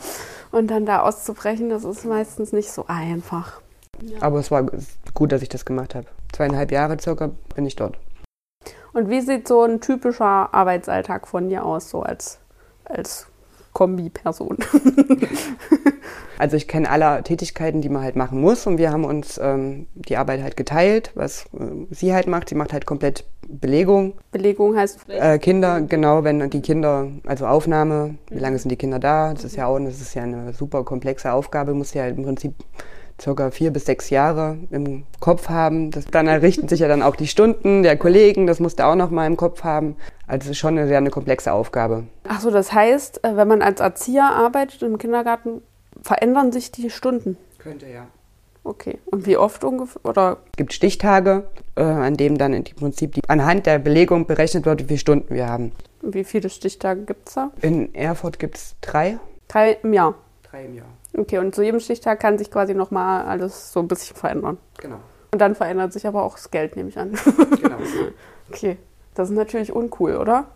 Und 0.52 0.68
dann 0.68 0.84
da 0.84 1.02
auszubrechen, 1.02 1.70
das 1.70 1.84
ist 1.84 2.04
meistens 2.04 2.52
nicht 2.52 2.72
so 2.72 2.86
einfach. 2.88 3.60
Ja. 4.02 4.18
Aber 4.20 4.40
es 4.40 4.50
war 4.50 4.66
gut, 5.14 5.30
dass 5.30 5.42
ich 5.42 5.48
das 5.48 5.64
gemacht 5.64 5.94
habe. 5.94 6.06
Zweieinhalb 6.32 6.72
Jahre 6.72 6.98
circa 6.98 7.30
bin 7.54 7.66
ich 7.66 7.76
dort. 7.76 7.98
Und 8.92 9.08
wie 9.08 9.20
sieht 9.20 9.46
so 9.46 9.62
ein 9.62 9.80
typischer 9.80 10.52
Arbeitsalltag 10.52 11.28
von 11.28 11.48
dir 11.48 11.64
aus, 11.64 11.90
so 11.90 12.02
als, 12.02 12.40
als 12.84 13.29
Kombi-Person? 13.72 14.58
Also 16.40 16.56
ich 16.56 16.68
kenne 16.68 16.88
alle 16.88 17.22
Tätigkeiten, 17.22 17.82
die 17.82 17.90
man 17.90 18.02
halt 18.02 18.16
machen 18.16 18.40
muss 18.40 18.66
und 18.66 18.78
wir 18.78 18.90
haben 18.90 19.04
uns 19.04 19.38
ähm, 19.42 19.86
die 19.94 20.16
Arbeit 20.16 20.42
halt 20.42 20.56
geteilt, 20.56 21.10
was 21.14 21.44
äh, 21.52 21.86
sie 21.90 22.14
halt 22.14 22.28
macht. 22.28 22.48
Sie 22.48 22.54
macht 22.54 22.72
halt 22.72 22.86
komplett 22.86 23.26
Belegung. 23.46 24.14
Belegung 24.32 24.74
heißt? 24.74 25.00
Äh, 25.10 25.38
Kinder, 25.38 25.82
genau, 25.82 26.24
wenn 26.24 26.48
die 26.48 26.62
Kinder, 26.62 27.08
also 27.26 27.46
Aufnahme, 27.46 28.14
wie 28.30 28.38
lange 28.38 28.58
sind 28.58 28.70
die 28.70 28.76
Kinder 28.76 28.98
da? 28.98 29.34
Das 29.34 29.44
ist 29.44 29.56
ja 29.56 29.66
auch, 29.66 29.78
das 29.80 30.00
ist 30.00 30.14
ja 30.14 30.22
eine 30.22 30.54
super 30.54 30.82
komplexe 30.82 31.30
Aufgabe, 31.30 31.74
muss 31.74 31.92
ja 31.92 32.04
halt 32.04 32.16
im 32.16 32.24
Prinzip 32.24 32.54
circa 33.20 33.50
vier 33.50 33.70
bis 33.72 33.86
sechs 33.86 34.10
Jahre 34.10 34.58
im 34.70 35.04
Kopf 35.20 35.48
haben. 35.48 35.90
Das, 35.90 36.06
dann 36.06 36.26
errichten 36.26 36.68
sich 36.68 36.80
ja 36.80 36.88
dann 36.88 37.02
auch 37.02 37.16
die 37.16 37.26
Stunden 37.26 37.82
der 37.82 37.96
Kollegen, 37.96 38.46
das 38.46 38.60
musst 38.60 38.78
du 38.78 38.86
auch 38.86 38.94
noch 38.94 39.10
mal 39.10 39.26
im 39.26 39.36
Kopf 39.36 39.64
haben. 39.64 39.96
Also 40.26 40.46
es 40.46 40.50
ist 40.52 40.58
schon 40.58 40.78
eine 40.78 40.86
sehr 40.86 40.98
eine 40.98 41.10
komplexe 41.10 41.52
Aufgabe. 41.52 42.04
Ach 42.28 42.40
so, 42.40 42.50
das 42.50 42.72
heißt, 42.72 43.24
äh, 43.24 43.36
wenn 43.36 43.48
man 43.48 43.62
als 43.62 43.80
Erzieher 43.80 44.30
arbeitet 44.30 44.82
im 44.82 44.98
Kindergarten, 44.98 45.62
verändern 46.02 46.52
sich 46.52 46.70
die 46.72 46.90
Stunden? 46.90 47.36
Könnte, 47.58 47.86
ja. 47.86 48.06
Okay. 48.62 48.98
Und 49.06 49.26
wie 49.26 49.36
oft 49.36 49.64
ungefähr? 49.64 50.04
Oder? 50.04 50.38
Es 50.52 50.56
gibt 50.56 50.72
Stichtage, 50.72 51.44
äh, 51.76 51.82
an 51.82 52.16
denen 52.16 52.36
dann 52.36 52.52
im 52.52 52.64
Prinzip 52.64 53.14
die, 53.14 53.22
anhand 53.28 53.66
der 53.66 53.78
Belegung 53.78 54.26
berechnet 54.26 54.66
wird, 54.66 54.82
wie 54.82 54.86
viele 54.86 54.98
Stunden 54.98 55.34
wir 55.34 55.48
haben. 55.48 55.72
Wie 56.02 56.24
viele 56.24 56.50
Stichtage 56.50 57.02
gibt 57.02 57.28
es 57.28 57.34
da? 57.34 57.50
In 57.62 57.94
Erfurt 57.94 58.38
gibt 58.38 58.56
es 58.56 58.76
drei. 58.80 59.18
Drei 59.48 59.78
im 59.82 59.92
Jahr? 59.92 60.14
Drei 60.42 60.64
im 60.64 60.74
Jahr. 60.74 60.86
Okay, 61.16 61.38
und 61.38 61.54
zu 61.54 61.62
jedem 61.62 61.80
Stichtag 61.80 62.20
kann 62.20 62.38
sich 62.38 62.50
quasi 62.50 62.74
nochmal 62.74 63.24
alles 63.24 63.72
so 63.72 63.80
ein 63.80 63.88
bisschen 63.88 64.16
verändern. 64.16 64.58
Genau. 64.80 65.00
Und 65.32 65.40
dann 65.40 65.54
verändert 65.54 65.92
sich 65.92 66.06
aber 66.06 66.22
auch 66.22 66.34
das 66.34 66.50
Geld, 66.50 66.76
nehme 66.76 66.88
ich 66.88 66.98
an. 66.98 67.12
Genau. 67.62 67.76
okay, 68.50 68.76
das 69.14 69.30
ist 69.30 69.36
natürlich 69.36 69.72
uncool, 69.72 70.16
oder? 70.16 70.46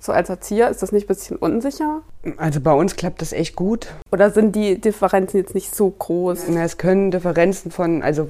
So 0.00 0.12
als 0.12 0.28
Erzieher, 0.28 0.68
ist 0.68 0.82
das 0.82 0.92
nicht 0.92 1.04
ein 1.04 1.08
bisschen 1.08 1.36
unsicher? 1.36 2.02
Also 2.36 2.60
bei 2.60 2.72
uns 2.72 2.94
klappt 2.94 3.20
das 3.20 3.32
echt 3.32 3.56
gut. 3.56 3.88
Oder 4.12 4.30
sind 4.30 4.54
die 4.54 4.80
Differenzen 4.80 5.38
jetzt 5.38 5.54
nicht 5.54 5.74
so 5.74 5.90
groß? 5.90 6.44
Na, 6.50 6.62
es 6.62 6.78
können 6.78 7.10
Differenzen 7.10 7.72
von, 7.72 8.02
also 8.02 8.28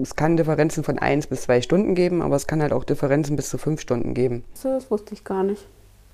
es 0.00 0.14
kann 0.14 0.36
Differenzen 0.36 0.84
von 0.84 0.98
eins 0.98 1.26
bis 1.26 1.42
zwei 1.42 1.60
Stunden 1.60 1.96
geben, 1.96 2.22
aber 2.22 2.36
es 2.36 2.46
kann 2.46 2.62
halt 2.62 2.72
auch 2.72 2.84
Differenzen 2.84 3.34
bis 3.34 3.50
zu 3.50 3.58
fünf 3.58 3.80
Stunden 3.80 4.14
geben. 4.14 4.44
Das 4.62 4.90
wusste 4.90 5.14
ich 5.14 5.24
gar 5.24 5.42
nicht. 5.42 5.66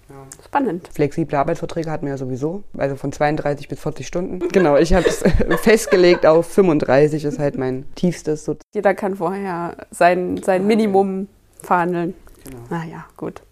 Ja. 0.08 0.26
Spannend. 0.44 0.88
Flexible 0.92 1.36
Arbeitsverträge 1.36 1.90
hatten 1.90 2.06
wir 2.06 2.12
ja 2.12 2.18
sowieso, 2.18 2.64
also 2.76 2.96
von 2.96 3.12
32 3.12 3.68
bis 3.68 3.80
40 3.80 4.06
Stunden. 4.06 4.38
Genau, 4.52 4.76
ich 4.76 4.94
habe 4.94 5.06
es 5.06 5.22
festgelegt 5.62 6.24
auf 6.26 6.46
35, 6.46 7.24
ist 7.24 7.38
halt 7.38 7.58
mein 7.58 7.84
tiefstes. 7.94 8.50
Jeder 8.74 8.94
kann 8.94 9.16
vorher 9.16 9.76
sein, 9.90 10.40
sein 10.42 10.66
Minimum 10.66 11.28
verhandeln. 11.62 12.14
Genau. 12.44 12.58
Naja, 12.70 13.04
gut. 13.16 13.42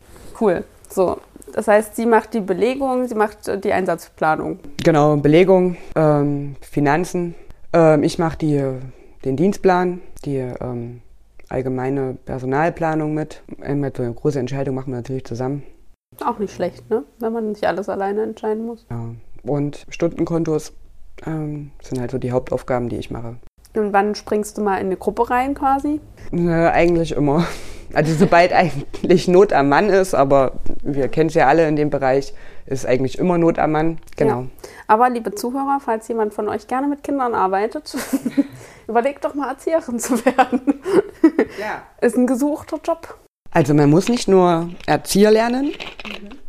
Cool. 0.41 0.65
So, 0.89 1.19
das 1.53 1.69
heißt, 1.69 1.97
sie 1.97 2.07
macht 2.07 2.35
die 2.35 2.41
Belegung, 2.41 3.07
sie 3.07 3.15
macht 3.15 3.65
die 3.65 3.73
Einsatzplanung. 3.73 4.59
Genau, 4.83 5.17
Belegung, 5.17 5.77
ähm, 5.95 6.57
Finanzen. 6.61 7.35
Ähm, 7.73 8.03
ich 8.03 8.19
mache 8.19 8.39
die, 8.39 8.63
den 9.25 9.37
Dienstplan, 9.37 10.01
die 10.25 10.37
ähm, 10.37 11.03
allgemeine 11.49 12.17
Personalplanung 12.25 13.15
mit. 13.15 13.43
So 13.59 14.03
eine 14.03 14.15
große 14.15 14.41
Entscheidung 14.41 14.75
machen 14.75 14.93
wir 14.93 14.97
natürlich 14.97 15.25
zusammen. 15.25 15.63
Auch 16.25 16.39
nicht 16.39 16.55
schlecht, 16.55 16.89
ne? 16.91 17.05
Wenn 17.19 17.33
man 17.33 17.51
nicht 17.51 17.67
alles 17.67 17.89
alleine 17.89 18.23
entscheiden 18.23 18.65
muss. 18.65 18.87
Ja. 18.91 19.15
Und 19.43 19.87
Stundenkontos 19.91 20.73
ähm, 21.27 21.71
sind 21.83 22.01
halt 22.01 22.11
so 22.11 22.19
die 22.19 22.33
Hauptaufgaben, 22.33 22.89
die 22.89 22.97
ich 22.97 23.11
mache. 23.11 23.37
Und 23.75 23.93
wann 23.93 24.15
springst 24.15 24.57
du 24.57 24.63
mal 24.63 24.79
in 24.79 24.87
eine 24.87 24.97
Gruppe 24.97 25.29
rein 25.29 25.55
quasi? 25.55 26.01
Äh, 26.33 26.69
eigentlich 26.69 27.13
immer. 27.13 27.47
Also 27.93 28.15
sobald 28.15 28.53
eigentlich 28.53 29.29
Not 29.29 29.53
am 29.53 29.69
Mann 29.69 29.89
ist, 29.89 30.15
aber 30.15 30.53
wir 30.83 31.09
kennen 31.09 31.29
es 31.29 31.35
ja 31.35 31.47
alle 31.47 31.69
in 31.69 31.77
dem 31.77 31.91
Bereich, 31.91 32.35
ist 32.67 32.87
eigentlich 32.87 33.19
immer 33.19 33.39
Not 33.39 33.59
am 33.59 33.73
Mann. 33.73 33.99
Genau. 34.17 34.41
Ja. 34.43 34.47
Aber 34.89 35.11
liebe 35.11 35.35
Zuhörer, 35.35 35.79
falls 35.85 36.09
jemand 36.09 36.35
von 36.35 36.49
euch 36.49 36.67
gerne 36.67 36.89
mit 36.89 37.05
Kindern 37.05 37.35
arbeitet, 37.35 37.97
überlegt 38.89 39.25
doch 39.25 39.35
mal 39.35 39.51
Erzieherin 39.51 39.99
zu 39.99 40.25
werden. 40.25 40.81
Ja. 41.61 41.83
Ist 42.01 42.17
ein 42.17 42.27
gesuchter 42.27 42.79
Job. 42.83 43.19
Also 43.51 43.73
man 43.73 43.89
muss 43.89 44.09
nicht 44.09 44.29
nur 44.29 44.69
Erzieher 44.87 45.31
lernen. 45.31 45.73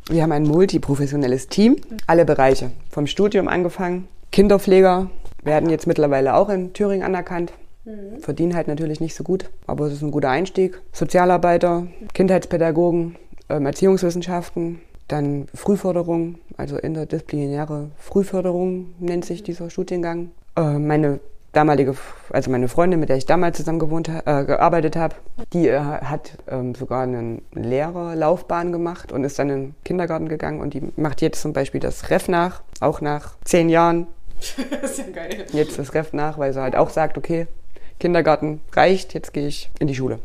Mhm. 0.10 0.13
Wir 0.13 0.24
haben 0.24 0.32
ein 0.32 0.43
multiprofessionelles 0.43 1.48
Team, 1.48 1.78
alle 2.08 2.26
Bereiche, 2.26 2.72
vom 2.89 3.08
Studium 3.08 3.48
angefangen. 3.48 4.08
Kinderpfleger 4.32 5.10
werden 5.43 5.70
jetzt 5.70 5.88
mittlerweile 5.88 6.36
auch 6.36 6.50
in 6.50 6.74
Thüringen 6.74 7.04
anerkannt. 7.04 7.54
Mhm. 7.86 8.20
Verdienen 8.20 8.56
halt 8.56 8.67
natürlich 8.67 9.00
nicht 9.00 9.15
so 9.15 9.24
gut, 9.24 9.50
aber 9.65 9.86
es 9.86 9.93
ist 9.93 10.02
ein 10.02 10.12
guter 10.12 10.30
Einstieg. 10.30 10.82
Sozialarbeiter, 10.91 11.88
Kindheitspädagogen, 12.13 13.15
ähm, 13.50 13.65
Erziehungswissenschaften, 13.65 14.80
dann 15.08 15.48
Frühförderung, 15.54 16.36
also 16.58 16.78
interdisziplinäre 16.78 17.91
Frühförderung 17.98 18.93
nennt 19.00 19.24
sich 19.24 19.41
dieser 19.41 19.70
Studiengang. 19.70 20.32
Äh, 20.58 20.80
meine 20.80 21.20
damalige, 21.51 21.95
also 22.29 22.51
meine 22.51 22.67
Freundin, 22.67 22.99
mit 22.99 23.10
der 23.10 23.17
ich 23.17 23.25
damals 23.25 23.57
zusammen 23.57 23.79
gewohnt, 23.79 24.10
äh, 24.10 24.45
gearbeitet 24.45 24.95
habe, 24.95 25.15
die 25.53 25.67
äh, 25.67 25.79
hat 25.79 26.38
ähm, 26.47 26.75
sogar 26.75 27.03
eine 27.03 27.41
Lehrerlaufbahn 27.53 28.71
gemacht 28.71 29.12
und 29.12 29.23
ist 29.23 29.39
dann 29.39 29.49
in 29.49 29.55
den 29.55 29.75
Kindergarten 29.83 30.29
gegangen 30.29 30.62
und 30.62 30.73
die 30.73 30.91
macht 30.95 31.21
jetzt 31.21 31.41
zum 31.41 31.53
Beispiel 31.53 31.79
das 31.79 32.10
Ref 32.10 32.27
nach, 32.27 32.62
auch 32.79 33.01
nach 33.01 33.36
zehn 33.43 33.69
Jahren. 33.69 34.07
das 34.81 34.91
ist 34.91 34.97
ja 34.99 35.05
geil. 35.13 35.45
Jetzt 35.51 35.79
das 35.79 35.93
Ref 35.93 36.13
nach, 36.13 36.38
weil 36.38 36.53
sie 36.53 36.62
halt 36.62 36.75
auch 36.75 36.89
sagt, 36.89 37.17
okay, 37.17 37.47
Kindergarten 37.99 38.62
reicht, 38.73 39.13
jetzt 39.13 39.33
gehe 39.33 39.47
ich 39.47 39.71
in 39.79 39.88
die 39.88 39.95
Schule. 39.95 40.19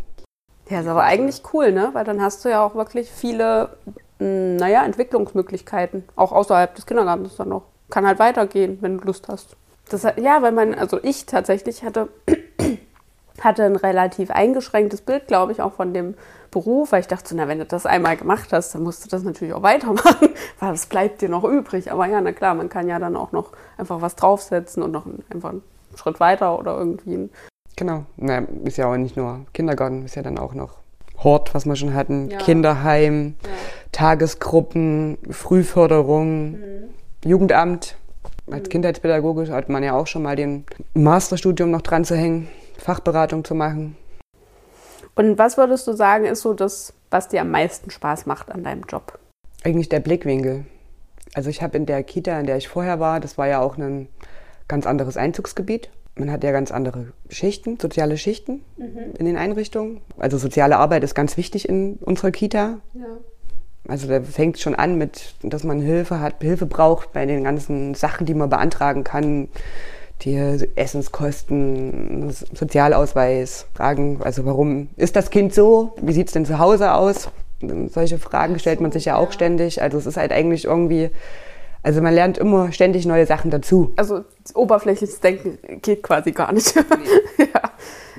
Ja, 0.69 0.81
ist 0.81 0.87
aber 0.87 1.03
eigentlich 1.03 1.43
cool, 1.53 1.73
ne? 1.73 1.91
Weil 1.93 2.05
dann 2.05 2.21
hast 2.21 2.45
du 2.45 2.49
ja 2.49 2.65
auch 2.65 2.75
wirklich 2.75 3.11
viele, 3.11 3.71
hm, 4.19 4.57
naja, 4.57 4.85
Entwicklungsmöglichkeiten, 4.85 6.05
auch 6.17 6.33
außerhalb 6.33 6.75
des 6.75 6.87
Kindergartens 6.87 7.37
dann 7.37 7.49
noch. 7.49 7.65
Kann 7.91 8.07
halt 8.07 8.19
weitergehen, 8.19 8.79
wenn 8.81 8.99
du 8.99 9.05
Lust 9.05 9.29
hast. 9.29 9.57
Das, 9.93 10.07
ja, 10.17 10.43
weil 10.43 10.53
man, 10.53 10.75
also 10.75 10.99
ich 11.03 11.27
tatsächlich 11.27 11.85
hatte, 11.85 12.09
hatte 13.41 13.65
ein 13.65 13.77
relativ 13.77 14.31
eingeschränktes 14.31 15.03
Bild, 15.03 15.27
glaube 15.27 15.53
ich, 15.53 15.61
auch 15.61 15.75
von 15.75 15.93
dem 15.93 16.15
Beruf, 16.51 16.93
weil 16.93 17.01
ich 17.01 17.09
dachte, 17.09 17.35
na, 17.35 17.49
wenn 17.49 17.59
du 17.59 17.65
das 17.65 17.87
einmal 17.87 18.17
gemacht 18.17 18.53
hast, 18.53 18.75
dann 18.75 18.83
musst 18.83 19.05
du 19.05 19.09
das 19.09 19.23
natürlich 19.23 19.55
auch 19.55 19.63
weitermachen, 19.63 20.29
weil 20.61 20.75
es 20.75 20.87
bleibt 20.87 21.23
dir 21.23 21.29
noch 21.29 21.45
übrig. 21.45 21.91
Aber 21.91 22.07
ja, 22.07 22.21
na 22.21 22.33
klar, 22.33 22.55
man 22.55 22.69
kann 22.69 22.89
ja 22.89 22.99
dann 22.99 23.17
auch 23.17 23.33
noch 23.33 23.53
einfach 23.79 24.01
was 24.01 24.17
draufsetzen 24.17 24.83
und 24.83 24.93
noch 24.93 25.07
einfach 25.31 25.51
einen 25.51 25.63
Schritt 25.97 26.21
weiter 26.21 26.59
oder 26.59 26.77
irgendwie 26.77 27.15
ein 27.15 27.31
Genau. 27.77 28.05
Na, 28.17 28.39
ist 28.65 28.77
ja 28.77 28.87
auch 28.87 28.97
nicht 28.97 29.17
nur 29.17 29.47
Kindergarten, 29.53 30.05
ist 30.05 30.15
ja 30.15 30.23
dann 30.23 30.39
auch 30.39 30.55
noch 30.55 30.79
Hort, 31.19 31.55
was 31.55 31.67
wir 31.67 31.77
schon 31.77 31.95
hatten, 31.95 32.31
ja. 32.31 32.39
Kinderheim, 32.39 33.35
ja. 33.43 33.51
Tagesgruppen, 33.93 35.19
Frühförderung, 35.31 36.53
mhm. 36.53 36.59
Jugendamt. 37.25 37.97
Als 38.53 38.69
Kindheitspädagoge 38.69 39.49
hat 39.51 39.69
man 39.69 39.83
ja 39.83 39.95
auch 39.95 40.07
schon 40.07 40.23
mal 40.23 40.37
den 40.37 40.65
Masterstudium 40.95 41.71
noch 41.71 41.83
dran 41.83 42.05
zu 42.05 42.17
hängen, 42.17 42.49
Fachberatung 42.79 43.45
zu 43.45 43.55
machen. 43.55 43.97
Und 45.15 45.39
was 45.39 45.57
würdest 45.57 45.87
du 45.87 45.93
sagen, 45.93 46.25
ist 46.25 46.41
so 46.41 46.55
das, 46.55 46.95
was 47.11 47.29
dir 47.29 47.43
am 47.43 47.51
meisten 47.51 47.91
Spaß 47.91 48.27
macht 48.27 48.51
an 48.51 48.65
deinem 48.65 48.83
Job? 48.89 49.19
Eigentlich 49.65 49.89
der 49.89 50.01
Blickwinkel. 50.01 50.65
Also 51.35 51.51
ich 51.51 51.63
habe 51.63 51.77
in 51.77 51.87
der 51.87 52.03
Kita, 52.03 52.39
in 52.39 52.47
der 52.47 52.57
ich 52.57 52.69
vorher 52.69 53.01
war, 53.01 53.21
das 53.21 53.39
war 53.39 53.47
ja 53.47 53.61
auch 53.61 53.77
ein 53.77 54.09
ganz 54.69 54.87
anderes 54.87 55.17
Einzugsgebiet. 55.17 55.91
Man 56.15 56.31
hat 56.31 56.45
ja 56.45 56.53
ganz 56.53 56.71
andere 56.71 57.13
Schichten, 57.31 57.79
soziale 57.81 58.19
Schichten 58.19 58.63
mhm. 58.77 59.15
in 59.19 59.25
den 59.25 59.37
Einrichtungen. 59.37 60.03
Also 60.19 60.37
soziale 60.37 60.77
Arbeit 60.77 61.05
ist 61.05 61.15
ganz 61.15 61.37
wichtig 61.37 61.69
in 61.69 61.97
unserer 61.97 62.31
Kita. 62.31 62.81
Ja. 62.93 63.19
Also 63.89 64.07
da 64.07 64.21
fängt 64.23 64.59
schon 64.59 64.75
an 64.75 64.97
mit, 64.97 65.35
dass 65.43 65.65
man 65.65 65.81
Hilfe 65.81 66.21
hat, 66.21 66.37
Hilfe 66.41 66.67
braucht 66.67 67.13
bei 67.13 67.27
den 67.27 67.43
ganzen 67.43 67.95
Sachen, 67.95 68.27
die 68.27 68.35
man 68.35 68.49
beantragen 68.49 69.05
kann. 69.05 69.49
Die 70.23 70.37
Essenskosten, 70.77 72.31
Sozialausweis, 72.31 73.67
Fragen, 73.75 74.21
also 74.23 74.45
warum 74.45 74.89
ist 74.97 75.17
das 75.17 75.31
Kind 75.31 75.53
so? 75.53 75.97
Wie 76.01 76.13
sieht 76.13 76.29
es 76.29 76.33
denn 76.33 76.47
zu 76.47 76.61
Hause 76.61 76.95
aus? 76.95 77.29
Solche 77.89 78.19
Fragen 78.19 78.61
stellt 78.61 78.81
man 78.81 78.93
sich 78.93 79.07
ja 79.07 79.17
auch 79.17 79.33
ständig. 79.33 79.83
Also 79.83 79.99
es 79.99 80.07
ist 80.07 80.17
halt 80.17 80.31
eigentlich 80.31 80.67
irgendwie 80.67 81.11
also 81.83 82.01
man 82.01 82.15
lernt 82.15 82.39
immer 82.39 82.71
ständig 82.73 83.07
neue 83.07 83.27
Sachen 83.27 83.51
dazu. 83.51 83.93
Also 83.97 84.25
oberflächliches 84.55 85.19
Denken 85.21 85.59
geht 85.83 86.03
quasi 86.03 86.31
gar 86.31 86.53
nicht. 86.53 86.75
Nee. 86.77 87.45
ja. 87.55 87.71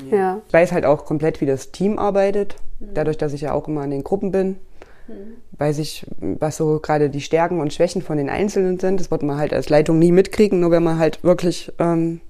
Ja. 0.09 0.17
ja. 0.17 0.41
Ich 0.47 0.53
weiß 0.53 0.71
halt 0.73 0.85
auch 0.85 1.05
komplett, 1.05 1.39
wie 1.39 1.45
das 1.45 1.71
Team 1.71 1.97
arbeitet. 1.97 2.55
Mhm. 2.79 2.93
Dadurch, 2.93 3.17
dass 3.17 3.31
ich 3.31 3.41
ja 3.41 3.53
auch 3.53 3.67
immer 3.67 3.83
in 3.85 3.91
den 3.91 4.03
Gruppen 4.03 4.31
bin, 4.31 4.57
mhm. 5.07 5.35
weiß 5.57 5.79
ich, 5.79 6.05
was 6.19 6.57
so 6.57 6.79
gerade 6.79 7.09
die 7.09 7.21
Stärken 7.21 7.59
und 7.59 7.73
Schwächen 7.73 8.01
von 8.01 8.17
den 8.17 8.29
Einzelnen 8.29 8.79
sind. 8.79 8.99
Das 8.99 9.11
wird 9.11 9.23
man 9.23 9.37
halt 9.37 9.53
als 9.53 9.69
Leitung 9.69 9.99
nie 9.99 10.11
mitkriegen, 10.11 10.59
nur 10.59 10.71
wenn 10.71 10.83
man 10.83 10.99
halt 10.99 11.23
wirklich 11.23 11.71
ähm, 11.79 12.21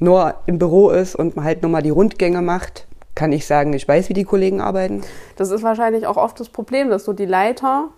nur 0.00 0.34
im 0.46 0.58
Büro 0.58 0.90
ist 0.90 1.14
und 1.14 1.36
man 1.36 1.44
halt 1.44 1.62
nur 1.62 1.70
mal 1.70 1.82
die 1.82 1.90
Rundgänge 1.90 2.42
macht 2.42 2.86
kann 3.14 3.32
ich 3.32 3.46
sagen, 3.46 3.72
ich 3.72 3.86
weiß, 3.86 4.08
wie 4.08 4.14
die 4.14 4.24
Kollegen 4.24 4.60
arbeiten. 4.60 5.02
Das 5.36 5.50
ist 5.50 5.62
wahrscheinlich 5.62 6.06
auch 6.06 6.16
oft 6.16 6.38
das 6.40 6.48
Problem, 6.48 6.88
dass 6.88 7.04
so 7.04 7.12
die 7.12 7.26
Leiter 7.26 7.88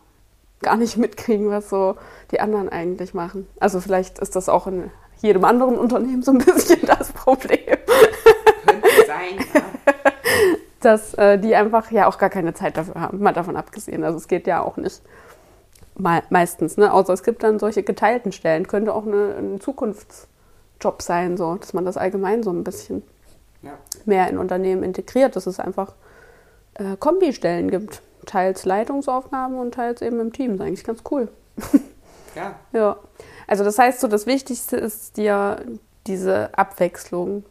gar 0.61 0.77
nicht 0.77 0.97
mitkriegen, 0.97 1.51
was 1.51 1.69
so 1.69 1.97
die 2.31 2.41
anderen 2.41 2.69
eigentlich 2.69 3.15
machen. 3.15 3.47
Also 3.61 3.81
vielleicht 3.81 4.19
ist 4.19 4.35
das 4.37 4.49
auch 4.49 4.67
in 4.67 4.91
jedem 5.19 5.45
anderen 5.45 5.79
Unternehmen 5.79 6.23
so 6.23 6.33
ein 6.33 6.39
bisschen 6.39 6.81
das 6.87 7.13
Problem. 7.13 7.59
Könnte 8.67 8.89
sein, 9.07 9.39
ja. 9.55 9.61
Dass 10.85 11.15
äh, 11.15 11.39
die 11.39 11.55
einfach 11.55 11.91
ja 11.91 12.07
auch 12.07 12.19
gar 12.19 12.31
keine 12.31 12.55
Zeit 12.55 12.77
dafür 12.77 13.01
haben, 13.01 13.23
mal 13.23 13.33
davon 13.33 13.57
abgesehen. 13.57 14.05
Also 14.05 14.19
es 14.19 14.29
geht 14.29 14.47
ja 14.47 14.63
auch 14.63 14.77
nicht 14.77 15.03
mal, 15.97 16.23
meistens, 16.31 16.77
ne? 16.77 16.93
Außer 16.93 17.13
es 17.13 17.23
gibt 17.23 17.43
dann 17.43 17.59
solche 17.59 17.83
geteilten 17.83 18.33
Stellen. 18.33 18.67
Könnte 18.67 18.95
auch 18.95 19.07
eine, 19.07 19.35
ein 19.39 19.61
Zukunftsjob 19.61 21.03
sein, 21.03 21.37
so, 21.37 21.55
dass 21.55 21.73
man 21.73 21.85
das 21.85 21.97
allgemein 21.97 22.43
so 22.43 22.51
ein 22.51 22.65
bisschen 22.65 23.03
ja. 23.63 23.73
mehr 24.05 24.29
in 24.29 24.39
Unternehmen 24.39 24.83
integriert, 24.83 25.37
dass 25.37 25.47
es 25.47 25.61
einfach 25.61 25.95
äh, 26.75 26.97
Kombistellen 26.99 27.71
gibt 27.71 28.03
teils 28.25 28.65
Leitungsaufgaben 28.65 29.59
und 29.59 29.75
teils 29.75 30.03
eben 30.03 30.21
im 30.21 30.33
Team. 30.33 30.53
Das 30.53 30.61
ist 30.61 30.67
eigentlich 30.67 30.85
ganz 30.85 31.03
cool. 31.11 31.29
Ja. 32.37 32.57
ja. 32.73 32.97
Also 33.47 33.63
das 33.63 33.79
heißt 33.79 34.01
so, 34.01 34.09
das 34.09 34.27
Wichtigste 34.27 34.77
ist 34.77 35.17
dir 35.17 35.65
diese 36.09 36.51
Abwechslung. 36.59 37.45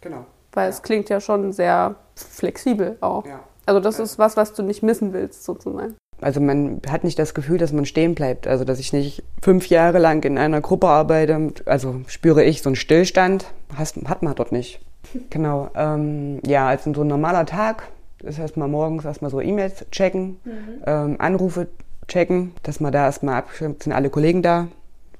Genau. 0.00 0.26
Weil 0.52 0.64
ja. 0.64 0.70
es 0.70 0.82
klingt 0.82 1.08
ja 1.08 1.20
schon 1.20 1.52
sehr 1.52 1.96
flexibel 2.14 2.96
auch. 3.00 3.26
Ja. 3.26 3.40
Also 3.66 3.80
das 3.80 3.98
ja. 3.98 4.04
ist 4.04 4.18
was, 4.18 4.36
was 4.36 4.54
du 4.54 4.62
nicht 4.62 4.82
missen 4.82 5.12
willst 5.12 5.44
sozusagen. 5.44 5.94
Also 6.20 6.40
man 6.40 6.80
hat 6.88 7.02
nicht 7.04 7.18
das 7.18 7.34
Gefühl, 7.34 7.58
dass 7.58 7.72
man 7.72 7.84
stehen 7.84 8.14
bleibt. 8.14 8.46
Also 8.46 8.64
dass 8.64 8.78
ich 8.78 8.92
nicht 8.92 9.24
fünf 9.42 9.68
Jahre 9.68 9.98
lang 9.98 10.24
in 10.24 10.38
einer 10.38 10.60
Gruppe 10.60 10.88
arbeite. 10.88 11.52
Also 11.66 12.00
spüre 12.06 12.44
ich 12.44 12.62
so 12.62 12.68
einen 12.68 12.76
Stillstand. 12.76 13.46
Hat 13.76 14.22
man 14.22 14.34
dort 14.34 14.52
nicht. 14.52 14.80
Genau. 15.30 15.68
Ähm, 15.74 16.40
ja, 16.46 16.68
also 16.68 16.94
so 16.94 17.02
ein 17.02 17.08
normaler 17.08 17.44
Tag 17.44 17.88
das 18.22 18.38
heißt 18.38 18.56
mal 18.56 18.68
morgens 18.68 19.04
erstmal 19.04 19.30
so 19.30 19.40
E-Mails 19.40 19.84
checken, 19.90 20.40
mhm. 20.44 20.82
ähm, 20.86 21.16
Anrufe 21.18 21.68
checken, 22.08 22.52
dass 22.62 22.80
man 22.80 22.92
da 22.92 23.04
erstmal 23.04 23.36
abgestimmt 23.36 23.82
sind 23.82 23.92
alle 23.92 24.10
Kollegen 24.10 24.42
da, 24.42 24.68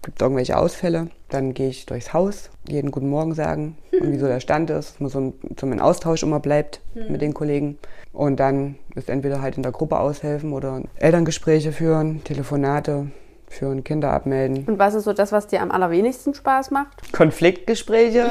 gibt 0.03 0.21
es 0.21 0.25
irgendwelche 0.25 0.59
Ausfälle. 0.59 1.09
Dann 1.29 1.55
gehe 1.55 1.69
ich 1.69 1.87
durchs 1.87 2.13
Haus, 2.13 2.51
jeden 2.69 2.91
guten 2.91 3.09
Morgen 3.09 3.35
sagen 3.35 3.77
und 3.93 4.13
wie 4.13 4.19
so 4.19 4.27
der 4.27 4.41
Stand 4.41 4.71
ist, 4.71 4.95
dass 4.95 5.01
man 5.01 5.11
so 5.11 5.21
ein, 5.21 5.33
so 5.59 5.67
ein 5.67 5.81
Austausch 5.81 6.23
immer 6.23 6.41
bleibt 6.41 6.81
mhm. 6.95 7.13
mit 7.13 7.23
den 7.23 7.35
Kollegen. 7.35 7.79
Und 8.13 8.41
dann 8.41 8.77
ist 8.95 9.09
entweder 9.09 9.41
halt 9.41 9.57
in 9.57 9.63
der 9.63 9.73
Gruppe 9.73 9.99
aushelfen 9.99 10.53
oder 10.53 10.83
Elterngespräche 10.97 11.73
führen, 11.73 12.23
Telefonate, 12.25 13.07
führen, 13.49 13.85
Kinder 13.85 14.13
abmelden. 14.13 14.65
Und 14.67 14.79
was 14.79 14.95
ist 14.95 15.05
so 15.05 15.13
das, 15.13 15.33
was 15.33 15.47
dir 15.47 15.63
am 15.63 15.71
allerwenigsten 15.71 16.35
Spaß 16.35 16.71
macht? 16.71 17.13
Konfliktgespräche. 17.13 18.31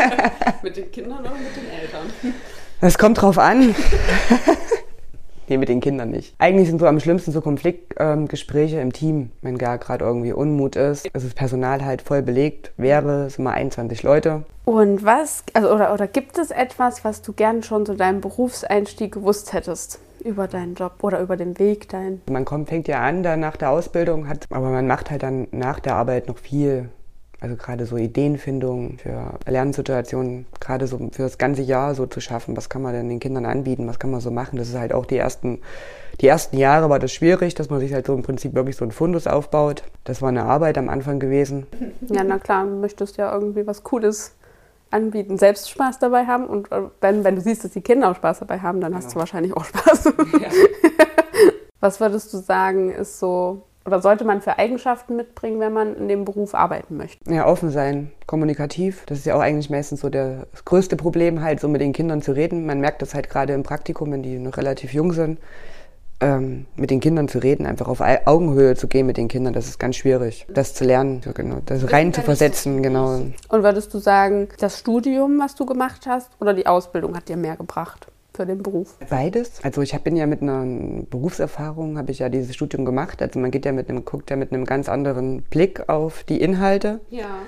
mit 0.62 0.76
den 0.76 0.90
Kindern 0.90 1.20
oder 1.20 1.30
mit 1.30 1.56
den 1.56 1.70
Eltern? 1.80 2.34
Es 2.80 2.98
kommt 2.98 3.22
drauf 3.22 3.38
an. 3.38 3.74
Nee, 5.48 5.58
mit 5.58 5.68
den 5.68 5.80
Kindern 5.80 6.10
nicht. 6.10 6.34
Eigentlich 6.38 6.68
sind 6.68 6.80
so 6.80 6.86
am 6.86 7.00
schlimmsten 7.00 7.32
so 7.32 7.40
Konfliktgespräche 7.40 8.76
ähm, 8.76 8.82
im 8.82 8.92
Team, 8.92 9.30
wenn 9.42 9.58
gar 9.58 9.78
gerade 9.78 10.04
irgendwie 10.04 10.32
Unmut 10.32 10.76
ist. 10.76 11.08
Also 11.12 11.26
das 11.26 11.34
Personal 11.34 11.84
halt 11.84 12.02
voll 12.02 12.22
belegt 12.22 12.72
wäre, 12.76 13.30
sind 13.30 13.44
mal 13.44 13.52
21 13.52 14.02
Leute. 14.02 14.44
Und 14.64 15.04
was, 15.04 15.44
also 15.52 15.72
oder, 15.72 15.94
oder 15.94 16.08
gibt 16.08 16.38
es 16.38 16.50
etwas, 16.50 17.04
was 17.04 17.22
du 17.22 17.32
gern 17.32 17.62
schon 17.62 17.86
zu 17.86 17.94
deinem 17.94 18.20
Berufseinstieg 18.20 19.12
gewusst 19.12 19.52
hättest? 19.52 20.00
über 20.24 20.48
deinen 20.48 20.74
Job 20.74 20.94
oder 21.02 21.20
über 21.20 21.36
den 21.36 21.58
Weg 21.58 21.88
dahin? 21.88 22.20
Man 22.28 22.44
kommt, 22.44 22.68
fängt 22.68 22.88
ja 22.88 23.00
an, 23.00 23.22
dann 23.22 23.40
nach 23.40 23.56
der 23.56 23.70
Ausbildung, 23.70 24.28
hat, 24.28 24.46
aber 24.50 24.70
man 24.70 24.86
macht 24.86 25.10
halt 25.10 25.22
dann 25.22 25.46
nach 25.52 25.78
der 25.78 25.94
Arbeit 25.94 26.26
noch 26.26 26.38
viel 26.38 26.88
also 27.40 27.56
gerade 27.56 27.84
so 27.84 27.96
Ideenfindung 27.96 28.98
für 28.98 29.38
Lernsituationen, 29.46 30.46
gerade 30.58 30.86
so 30.86 30.98
für 31.12 31.22
das 31.22 31.38
ganze 31.38 31.62
Jahr 31.62 31.94
so 31.94 32.06
zu 32.06 32.20
schaffen. 32.20 32.56
Was 32.56 32.68
kann 32.68 32.82
man 32.82 32.94
denn 32.94 33.08
den 33.08 33.20
Kindern 33.20 33.44
anbieten? 33.44 33.86
Was 33.86 33.98
kann 33.98 34.10
man 34.10 34.20
so 34.20 34.30
machen? 34.30 34.56
Das 34.56 34.68
ist 34.68 34.78
halt 34.78 34.94
auch 34.94 35.04
die 35.04 35.18
ersten, 35.18 35.60
die 36.20 36.28
ersten 36.28 36.56
Jahre 36.56 36.88
war 36.88 36.98
das 36.98 37.12
schwierig, 37.12 37.54
dass 37.54 37.68
man 37.68 37.80
sich 37.80 37.92
halt 37.92 38.06
so 38.06 38.14
im 38.14 38.22
Prinzip 38.22 38.54
wirklich 38.54 38.76
so 38.76 38.84
ein 38.84 38.90
Fundus 38.90 39.26
aufbaut. 39.26 39.82
Das 40.04 40.22
war 40.22 40.30
eine 40.30 40.44
Arbeit 40.44 40.78
am 40.78 40.88
Anfang 40.88 41.18
gewesen. 41.18 41.66
Ja, 42.08 42.24
na 42.24 42.38
klar, 42.38 42.64
du 42.64 42.76
möchtest 42.76 43.18
ja 43.18 43.32
irgendwie 43.32 43.66
was 43.66 43.82
Cooles 43.82 44.32
anbieten, 44.90 45.36
selbst 45.36 45.70
Spaß 45.70 45.98
dabei 45.98 46.26
haben. 46.26 46.46
Und 46.46 46.72
äh, 46.72 46.82
wenn, 47.00 47.22
wenn 47.22 47.36
du 47.36 47.42
siehst, 47.42 47.64
dass 47.64 47.72
die 47.72 47.82
Kinder 47.82 48.10
auch 48.10 48.16
Spaß 48.16 48.40
dabei 48.40 48.60
haben, 48.60 48.80
dann 48.80 48.94
hast 48.94 49.08
ja. 49.08 49.12
du 49.12 49.18
wahrscheinlich 49.18 49.54
auch 49.54 49.64
Spaß. 49.64 50.06
Ja. 50.40 50.48
was 51.80 52.00
würdest 52.00 52.32
du 52.32 52.38
sagen, 52.38 52.90
ist 52.90 53.18
so 53.18 53.62
oder 53.86 54.02
sollte 54.02 54.24
man 54.24 54.42
für 54.42 54.58
Eigenschaften 54.58 55.16
mitbringen, 55.16 55.60
wenn 55.60 55.72
man 55.72 55.96
in 55.96 56.08
dem 56.08 56.24
Beruf 56.24 56.54
arbeiten 56.54 56.96
möchte? 56.96 57.32
Ja, 57.32 57.46
offen 57.46 57.70
sein, 57.70 58.10
kommunikativ. 58.26 59.04
Das 59.06 59.18
ist 59.18 59.26
ja 59.26 59.36
auch 59.36 59.40
eigentlich 59.40 59.70
meistens 59.70 60.00
so 60.00 60.10
der, 60.10 60.46
das 60.50 60.64
größte 60.64 60.96
Problem, 60.96 61.42
halt 61.42 61.60
so 61.60 61.68
mit 61.68 61.80
den 61.80 61.92
Kindern 61.92 62.20
zu 62.20 62.32
reden. 62.32 62.66
Man 62.66 62.80
merkt 62.80 63.00
das 63.02 63.14
halt 63.14 63.30
gerade 63.30 63.52
im 63.52 63.62
Praktikum, 63.62 64.10
wenn 64.12 64.22
die 64.22 64.38
noch 64.38 64.56
relativ 64.56 64.92
jung 64.92 65.12
sind. 65.12 65.38
Ähm, 66.18 66.64
mit 66.76 66.90
den 66.90 67.00
Kindern 67.00 67.28
zu 67.28 67.38
reden, 67.40 67.66
einfach 67.66 67.88
auf 67.88 68.00
Augenhöhe 68.00 68.74
zu 68.74 68.88
gehen 68.88 69.04
mit 69.04 69.18
den 69.18 69.28
Kindern, 69.28 69.52
das 69.52 69.66
ist 69.66 69.78
ganz 69.78 69.96
schwierig, 69.96 70.46
das 70.48 70.72
zu 70.72 70.86
lernen, 70.86 71.20
so 71.22 71.34
genau, 71.34 71.58
das 71.66 71.92
rein 71.92 72.14
zu 72.14 72.22
versetzen, 72.22 72.82
genau. 72.82 73.20
Und 73.50 73.62
würdest 73.62 73.92
du 73.92 73.98
sagen, 73.98 74.48
das 74.58 74.78
Studium, 74.78 75.38
was 75.38 75.56
du 75.56 75.66
gemacht 75.66 76.06
hast, 76.06 76.30
oder 76.40 76.54
die 76.54 76.66
Ausbildung 76.66 77.14
hat 77.14 77.28
dir 77.28 77.36
mehr 77.36 77.56
gebracht? 77.56 78.06
Für 78.36 78.46
den 78.46 78.62
Beruf? 78.62 78.96
Beides. 79.08 79.60
Also 79.62 79.82
ich 79.82 79.98
bin 80.00 80.16
ja 80.16 80.26
mit 80.26 80.42
einer 80.42 80.64
Berufserfahrung, 81.10 81.98
habe 81.98 82.12
ich 82.12 82.20
ja 82.20 82.28
dieses 82.28 82.54
Studium 82.54 82.84
gemacht. 82.84 83.22
Also 83.22 83.40
man 83.40 83.50
geht 83.50 83.64
ja 83.64 83.72
mit 83.72 83.88
einem, 83.88 84.04
guckt 84.04 84.30
ja 84.30 84.36
mit 84.36 84.52
einem 84.52 84.64
ganz 84.64 84.88
anderen 84.88 85.42
Blick 85.42 85.88
auf 85.88 86.22
die 86.24 86.40
Inhalte. 86.40 87.00
Ja. 87.10 87.38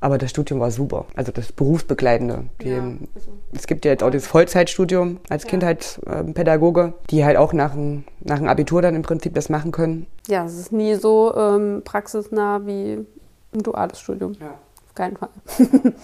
Aber 0.00 0.18
das 0.18 0.30
Studium 0.30 0.58
war 0.58 0.72
super. 0.72 1.06
Also 1.14 1.30
das 1.30 1.52
Berufsbegleitende. 1.52 2.46
Die, 2.60 2.70
ja, 2.70 2.82
also. 3.14 3.30
Es 3.52 3.68
gibt 3.68 3.84
ja 3.84 3.92
jetzt 3.92 4.02
auch 4.02 4.10
das 4.10 4.26
Vollzeitstudium 4.26 5.20
als 5.28 5.44
ja. 5.44 5.50
Kindheitspädagoge, 5.50 6.94
die 7.10 7.24
halt 7.24 7.36
auch 7.36 7.52
nach 7.52 7.74
dem, 7.74 8.04
nach 8.20 8.38
dem 8.38 8.48
Abitur 8.48 8.82
dann 8.82 8.96
im 8.96 9.02
Prinzip 9.02 9.34
das 9.34 9.48
machen 9.48 9.70
können. 9.70 10.06
Ja, 10.26 10.44
es 10.44 10.58
ist 10.58 10.72
nie 10.72 10.94
so 10.94 11.32
ähm, 11.36 11.82
praxisnah 11.84 12.66
wie 12.66 13.06
ein 13.54 13.62
duales 13.62 14.00
Studium. 14.00 14.32
Ja. 14.40 14.54
Auf 14.88 14.94
keinen 14.94 15.16
Fall. 15.16 15.28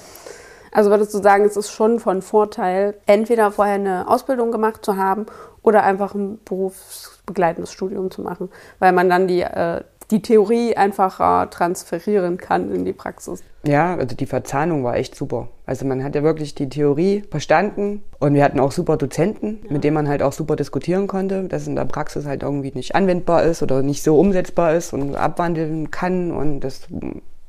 Also 0.72 0.90
würdest 0.90 1.14
du 1.14 1.18
sagen, 1.18 1.44
es 1.44 1.56
ist 1.56 1.70
schon 1.70 2.00
von 2.00 2.22
Vorteil, 2.22 2.94
entweder 3.06 3.50
vorher 3.50 3.74
eine 3.74 4.08
Ausbildung 4.08 4.52
gemacht 4.52 4.84
zu 4.84 4.96
haben 4.96 5.26
oder 5.62 5.82
einfach 5.82 6.14
ein 6.14 6.38
berufsbegleitendes 6.44 7.72
Studium 7.72 8.10
zu 8.10 8.22
machen, 8.22 8.48
weil 8.78 8.92
man 8.92 9.08
dann 9.08 9.28
die, 9.28 9.42
äh, 9.42 9.82
die 10.10 10.22
Theorie 10.22 10.76
einfacher 10.76 11.50
transferieren 11.50 12.38
kann 12.38 12.72
in 12.72 12.84
die 12.84 12.92
Praxis. 12.92 13.42
Ja, 13.66 13.96
also 13.96 14.16
die 14.16 14.26
Verzahnung 14.26 14.84
war 14.84 14.96
echt 14.96 15.14
super. 15.14 15.48
Also 15.66 15.84
man 15.84 16.02
hat 16.02 16.14
ja 16.14 16.22
wirklich 16.22 16.54
die 16.54 16.68
Theorie 16.68 17.24
verstanden 17.30 18.02
und 18.18 18.32
wir 18.32 18.42
hatten 18.42 18.60
auch 18.60 18.72
super 18.72 18.96
Dozenten, 18.96 19.60
ja. 19.64 19.72
mit 19.72 19.84
denen 19.84 19.94
man 19.94 20.08
halt 20.08 20.22
auch 20.22 20.32
super 20.32 20.56
diskutieren 20.56 21.06
konnte, 21.06 21.44
dass 21.44 21.66
in 21.66 21.76
der 21.76 21.84
Praxis 21.84 22.24
halt 22.24 22.42
irgendwie 22.42 22.72
nicht 22.72 22.94
anwendbar 22.94 23.42
ist 23.42 23.62
oder 23.62 23.82
nicht 23.82 24.02
so 24.02 24.18
umsetzbar 24.18 24.74
ist 24.74 24.94
und 24.94 25.14
abwandeln 25.14 25.90
kann 25.90 26.30
und 26.30 26.60
das 26.60 26.86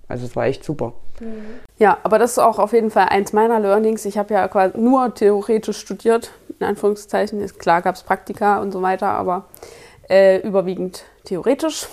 also 0.09 0.25
es 0.25 0.35
war 0.35 0.45
echt 0.45 0.65
super. 0.65 0.93
Ja, 1.77 1.97
aber 2.03 2.19
das 2.19 2.31
ist 2.31 2.39
auch 2.39 2.59
auf 2.59 2.73
jeden 2.73 2.91
Fall 2.91 3.07
eins 3.09 3.31
meiner 3.31 3.59
Learnings. 3.59 4.05
Ich 4.05 4.17
habe 4.17 4.33
ja 4.33 4.47
quasi 4.47 4.77
nur 4.77 5.13
theoretisch 5.13 5.77
studiert, 5.77 6.31
in 6.59 6.65
Anführungszeichen. 6.65 7.45
Klar 7.57 7.81
gab 7.81 7.95
es 7.95 8.03
Praktika 8.03 8.59
und 8.59 8.71
so 8.71 8.81
weiter, 8.81 9.07
aber 9.07 9.45
äh, 10.09 10.39
überwiegend 10.39 11.03
theoretisch. 11.23 11.87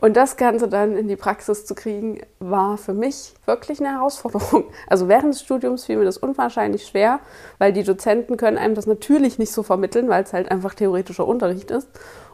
Und 0.00 0.16
das 0.16 0.36
Ganze 0.36 0.68
dann 0.68 0.96
in 0.96 1.08
die 1.08 1.16
Praxis 1.16 1.64
zu 1.64 1.74
kriegen, 1.74 2.20
war 2.40 2.76
für 2.76 2.92
mich 2.92 3.34
wirklich 3.46 3.80
eine 3.80 3.90
Herausforderung. 3.90 4.64
Also 4.88 5.08
während 5.08 5.34
des 5.34 5.42
Studiums 5.42 5.84
fiel 5.84 5.96
mir 5.96 6.04
das 6.04 6.18
unwahrscheinlich 6.18 6.86
schwer, 6.86 7.20
weil 7.58 7.72
die 7.72 7.84
Dozenten 7.84 8.36
können 8.36 8.58
einem 8.58 8.74
das 8.74 8.86
natürlich 8.86 9.38
nicht 9.38 9.52
so 9.52 9.62
vermitteln, 9.62 10.08
weil 10.08 10.24
es 10.24 10.32
halt 10.32 10.50
einfach 10.50 10.74
theoretischer 10.74 11.26
Unterricht 11.26 11.70
ist. 11.70 11.88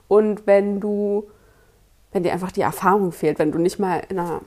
Und 0.08 0.46
wenn 0.46 0.80
du, 0.80 1.28
wenn 2.12 2.22
dir 2.22 2.32
einfach 2.32 2.52
die 2.52 2.62
Erfahrung 2.62 3.12
fehlt, 3.12 3.38
wenn 3.38 3.52
du 3.52 3.58
nicht 3.58 3.78
mal 3.78 4.02
in, 4.08 4.18
einer, 4.18 4.40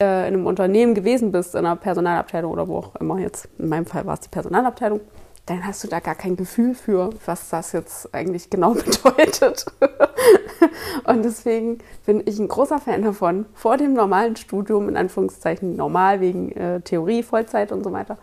äh, 0.00 0.28
in 0.28 0.34
einem 0.34 0.46
Unternehmen 0.46 0.94
gewesen 0.94 1.32
bist, 1.32 1.54
in 1.54 1.60
einer 1.60 1.76
Personalabteilung 1.76 2.52
oder 2.52 2.68
wo 2.68 2.78
auch 2.78 2.94
immer 2.96 3.18
jetzt, 3.18 3.48
in 3.58 3.68
meinem 3.68 3.86
Fall 3.86 4.06
war 4.06 4.14
es 4.14 4.20
die 4.20 4.28
Personalabteilung, 4.28 5.00
dann 5.46 5.66
hast 5.66 5.84
du 5.84 5.88
da 5.88 6.00
gar 6.00 6.14
kein 6.14 6.36
Gefühl 6.36 6.74
für, 6.74 7.10
was 7.26 7.50
das 7.50 7.72
jetzt 7.72 8.14
eigentlich 8.14 8.48
genau 8.50 8.74
bedeutet. 8.74 9.66
und 11.04 11.24
deswegen 11.24 11.78
bin 12.06 12.22
ich 12.24 12.38
ein 12.38 12.48
großer 12.48 12.78
Fan 12.78 13.02
davon, 13.02 13.46
vor 13.54 13.76
dem 13.76 13.92
normalen 13.92 14.36
Studium, 14.36 14.88
in 14.88 14.96
Anführungszeichen 14.96 15.76
normal 15.76 16.20
wegen 16.20 16.52
äh, 16.52 16.80
Theorie, 16.80 17.22
Vollzeit 17.22 17.72
und 17.72 17.84
so 17.84 17.92
weiter, 17.92 18.16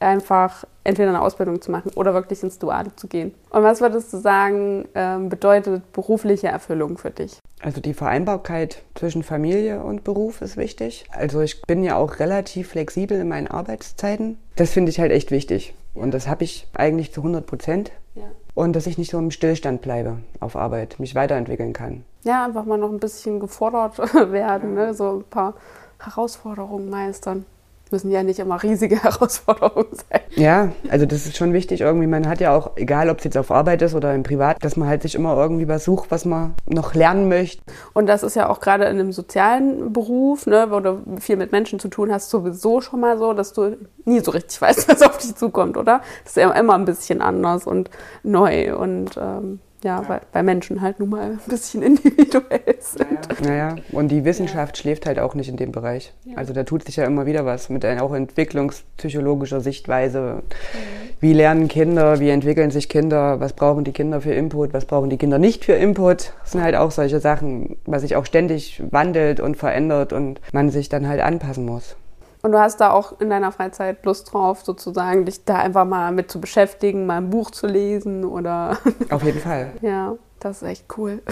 einfach 0.00 0.64
entweder 0.82 1.10
eine 1.10 1.22
Ausbildung 1.22 1.60
zu 1.60 1.70
machen 1.70 1.92
oder 1.94 2.14
wirklich 2.14 2.42
ins 2.42 2.58
Duale 2.58 2.94
zu 2.96 3.06
gehen. 3.06 3.34
Und 3.50 3.62
was 3.62 3.80
würdest 3.80 4.12
du 4.12 4.18
sagen, 4.18 4.88
ähm, 4.94 5.28
bedeutet 5.28 5.92
berufliche 5.92 6.48
Erfüllung 6.48 6.98
für 6.98 7.10
dich? 7.10 7.38
Also 7.62 7.80
die 7.80 7.94
Vereinbarkeit 7.94 8.82
zwischen 8.94 9.22
Familie 9.22 9.82
und 9.82 10.02
Beruf 10.02 10.40
ist 10.40 10.56
wichtig. 10.56 11.04
Also 11.10 11.40
ich 11.42 11.62
bin 11.62 11.84
ja 11.84 11.96
auch 11.96 12.18
relativ 12.18 12.70
flexibel 12.70 13.20
in 13.20 13.28
meinen 13.28 13.48
Arbeitszeiten. 13.48 14.38
Das 14.56 14.70
finde 14.70 14.90
ich 14.90 14.98
halt 14.98 15.12
echt 15.12 15.30
wichtig. 15.30 15.74
Und 15.92 16.14
das 16.14 16.28
habe 16.28 16.44
ich 16.44 16.66
eigentlich 16.74 17.12
zu 17.12 17.20
100 17.20 17.46
Prozent. 17.46 17.92
Ja. 18.14 18.24
Und 18.54 18.74
dass 18.74 18.86
ich 18.86 18.96
nicht 18.96 19.10
so 19.10 19.18
im 19.18 19.30
Stillstand 19.30 19.82
bleibe 19.82 20.18
auf 20.40 20.56
Arbeit, 20.56 20.98
mich 20.98 21.14
weiterentwickeln 21.14 21.72
kann. 21.72 22.04
Ja, 22.22 22.44
einfach 22.44 22.64
mal 22.64 22.78
noch 22.78 22.90
ein 22.90 23.00
bisschen 23.00 23.40
gefordert 23.40 23.98
werden, 24.32 24.74
ne? 24.74 24.94
so 24.94 25.18
ein 25.18 25.24
paar 25.24 25.54
Herausforderungen 25.98 26.88
meistern 26.88 27.44
müssen 27.92 28.10
ja 28.10 28.22
nicht 28.22 28.38
immer 28.38 28.62
riesige 28.62 28.96
Herausforderungen 29.02 29.88
sein. 29.92 30.20
Ja, 30.36 30.72
also 30.90 31.06
das 31.06 31.26
ist 31.26 31.36
schon 31.36 31.52
wichtig 31.52 31.80
irgendwie. 31.80 32.06
Man 32.06 32.28
hat 32.28 32.40
ja 32.40 32.54
auch, 32.56 32.76
egal 32.76 33.10
ob 33.10 33.18
es 33.18 33.24
jetzt 33.24 33.36
auf 33.36 33.50
Arbeit 33.50 33.82
ist 33.82 33.94
oder 33.94 34.14
im 34.14 34.22
Privat, 34.22 34.62
dass 34.62 34.76
man 34.76 34.88
halt 34.88 35.02
sich 35.02 35.14
immer 35.14 35.36
irgendwie 35.36 35.68
was 35.68 35.84
sucht, 35.84 36.10
was 36.10 36.24
man 36.24 36.54
noch 36.66 36.94
lernen 36.94 37.28
möchte. 37.28 37.62
Und 37.92 38.06
das 38.06 38.22
ist 38.22 38.36
ja 38.36 38.48
auch 38.48 38.60
gerade 38.60 38.84
in 38.84 38.98
einem 38.98 39.12
sozialen 39.12 39.92
Beruf, 39.92 40.46
ne, 40.46 40.66
wo 40.70 40.80
du 40.80 41.02
viel 41.18 41.36
mit 41.36 41.52
Menschen 41.52 41.78
zu 41.78 41.88
tun 41.88 42.12
hast, 42.12 42.30
sowieso 42.30 42.80
schon 42.80 43.00
mal 43.00 43.18
so, 43.18 43.32
dass 43.32 43.52
du 43.52 43.76
nie 44.04 44.20
so 44.20 44.30
richtig 44.30 44.60
weißt, 44.62 44.88
was 44.88 45.02
auf 45.02 45.18
dich 45.18 45.34
zukommt, 45.36 45.76
oder? 45.76 46.00
Das 46.24 46.32
ist 46.32 46.36
ja 46.36 46.50
immer 46.52 46.74
ein 46.74 46.84
bisschen 46.84 47.20
anders 47.20 47.66
und 47.66 47.90
neu 48.22 48.76
und 48.76 49.16
ähm, 49.20 49.60
ja, 49.84 50.02
ja. 50.02 50.08
Weil, 50.08 50.20
weil, 50.32 50.42
Menschen 50.42 50.80
halt 50.80 51.00
nun 51.00 51.10
mal 51.10 51.22
ein 51.22 51.40
bisschen 51.46 51.82
individuell 51.82 52.76
sind. 52.78 53.42
Naja, 53.42 53.76
und 53.92 54.08
die 54.08 54.24
Wissenschaft 54.24 54.76
ja. 54.76 54.82
schläft 54.82 55.06
halt 55.06 55.18
auch 55.18 55.34
nicht 55.34 55.48
in 55.48 55.56
dem 55.56 55.72
Bereich. 55.72 56.12
Ja. 56.24 56.36
Also 56.36 56.52
da 56.52 56.64
tut 56.64 56.84
sich 56.84 56.96
ja 56.96 57.04
immer 57.04 57.26
wieder 57.26 57.44
was 57.44 57.68
mit 57.68 57.84
einer 57.84 58.02
auch 58.02 58.14
entwicklungspsychologischer 58.14 59.60
Sichtweise. 59.60 60.42
Mhm. 60.42 61.10
Wie 61.20 61.32
lernen 61.32 61.68
Kinder, 61.68 62.20
wie 62.20 62.30
entwickeln 62.30 62.70
sich 62.70 62.88
Kinder, 62.88 63.40
was 63.40 63.52
brauchen 63.52 63.84
die 63.84 63.92
Kinder 63.92 64.20
für 64.20 64.32
Input, 64.32 64.72
was 64.72 64.86
brauchen 64.86 65.10
die 65.10 65.18
Kinder 65.18 65.38
nicht 65.38 65.64
für 65.64 65.74
Input. 65.74 66.32
Das 66.42 66.52
sind 66.52 66.62
halt 66.62 66.74
auch 66.74 66.90
solche 66.90 67.20
Sachen, 67.20 67.76
was 67.84 68.02
sich 68.02 68.16
auch 68.16 68.26
ständig 68.26 68.82
wandelt 68.90 69.40
und 69.40 69.56
verändert 69.56 70.12
und 70.12 70.40
man 70.52 70.70
sich 70.70 70.88
dann 70.88 71.08
halt 71.08 71.20
anpassen 71.20 71.66
muss. 71.66 71.96
Und 72.42 72.52
du 72.52 72.58
hast 72.58 72.80
da 72.80 72.90
auch 72.90 73.20
in 73.20 73.28
deiner 73.28 73.52
Freizeit 73.52 74.04
Lust 74.04 74.32
drauf, 74.32 74.62
sozusagen, 74.62 75.26
dich 75.26 75.44
da 75.44 75.56
einfach 75.56 75.84
mal 75.84 76.10
mit 76.10 76.30
zu 76.30 76.40
beschäftigen, 76.40 77.04
mal 77.06 77.18
ein 77.18 77.30
Buch 77.30 77.50
zu 77.50 77.66
lesen 77.66 78.24
oder. 78.24 78.78
Auf 79.10 79.22
jeden 79.22 79.40
Fall. 79.40 79.72
ja, 79.82 80.16
das 80.38 80.62
ist 80.62 80.68
echt 80.68 80.84
cool. 80.96 81.22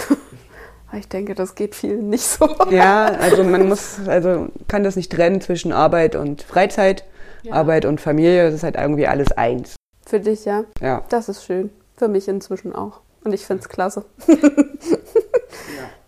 Ich 0.95 1.07
denke, 1.07 1.35
das 1.35 1.55
geht 1.55 1.75
vielen 1.75 2.09
nicht 2.09 2.25
so. 2.25 2.49
Ja, 2.71 3.05
also 3.05 3.45
man 3.45 3.69
muss, 3.69 3.99
also 4.07 4.49
kann 4.69 4.85
das 4.85 4.97
nicht 4.97 5.13
trennen 5.13 5.43
zwischen 5.43 5.71
Arbeit 5.71 6.17
und 6.17 6.41
Freizeit, 6.41 7.05
ja. 7.43 7.53
Arbeit 7.53 7.85
und 7.85 8.01
Familie. 8.01 8.47
Das 8.47 8.55
ist 8.55 8.63
halt 8.63 8.77
irgendwie 8.77 9.07
alles 9.07 9.31
eins. 9.33 9.77
Für 10.07 10.19
dich, 10.19 10.47
ja? 10.47 10.65
Ja. 10.81 11.05
Das 11.11 11.29
ist 11.29 11.45
schön. 11.45 11.69
Für 11.99 12.09
mich 12.09 12.27
inzwischen 12.27 12.75
auch. 12.75 13.01
Und 13.23 13.35
ich 13.35 13.45
finde 13.45 13.61
es 13.61 13.69
klasse. 13.69 14.07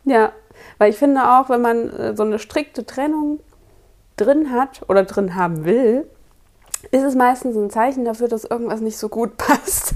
ja. 0.07 0.13
ja, 0.15 0.33
weil 0.79 0.89
ich 0.89 0.97
finde 0.97 1.25
auch, 1.25 1.51
wenn 1.51 1.61
man 1.61 1.91
äh, 1.91 2.17
so 2.17 2.23
eine 2.23 2.39
strikte 2.39 2.87
Trennung 2.87 3.41
drin 4.25 4.51
hat 4.51 4.83
oder 4.89 5.05
drin 5.05 5.35
haben 5.35 5.65
will, 5.65 6.07
ist 6.91 7.03
es 7.03 7.15
meistens 7.15 7.57
ein 7.57 7.71
Zeichen 7.71 8.05
dafür, 8.05 8.29
dass 8.29 8.45
irgendwas 8.45 8.81
nicht 8.81 8.99
so 8.99 9.09
gut 9.09 9.37
passt. 9.37 9.95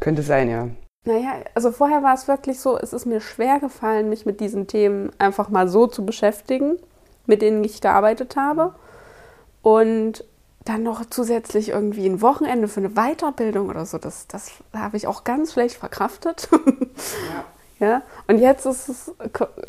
Könnte 0.00 0.22
sein, 0.22 0.50
ja. 0.50 0.68
Naja, 1.06 1.34
also 1.54 1.70
vorher 1.70 2.02
war 2.02 2.14
es 2.14 2.28
wirklich 2.28 2.60
so, 2.60 2.78
es 2.78 2.92
ist 2.92 3.04
mir 3.04 3.20
schwer 3.20 3.60
gefallen, 3.60 4.08
mich 4.08 4.24
mit 4.24 4.40
diesen 4.40 4.66
Themen 4.66 5.10
einfach 5.18 5.50
mal 5.50 5.68
so 5.68 5.86
zu 5.86 6.06
beschäftigen, 6.06 6.78
mit 7.26 7.42
denen 7.42 7.62
ich 7.62 7.80
gearbeitet 7.80 8.36
habe. 8.36 8.74
Und 9.60 10.24
dann 10.64 10.82
noch 10.82 11.04
zusätzlich 11.04 11.70
irgendwie 11.70 12.06
ein 12.06 12.22
Wochenende 12.22 12.68
für 12.68 12.80
eine 12.80 12.90
Weiterbildung 12.90 13.68
oder 13.68 13.84
so, 13.84 13.98
das, 13.98 14.26
das 14.28 14.50
habe 14.72 14.96
ich 14.96 15.06
auch 15.06 15.24
ganz 15.24 15.52
schlecht 15.52 15.76
verkraftet. 15.76 16.48
Ja. 17.80 17.88
ja. 17.88 18.02
Und 18.28 18.38
jetzt 18.38 18.66
ist 18.66 18.88
es, 18.88 19.12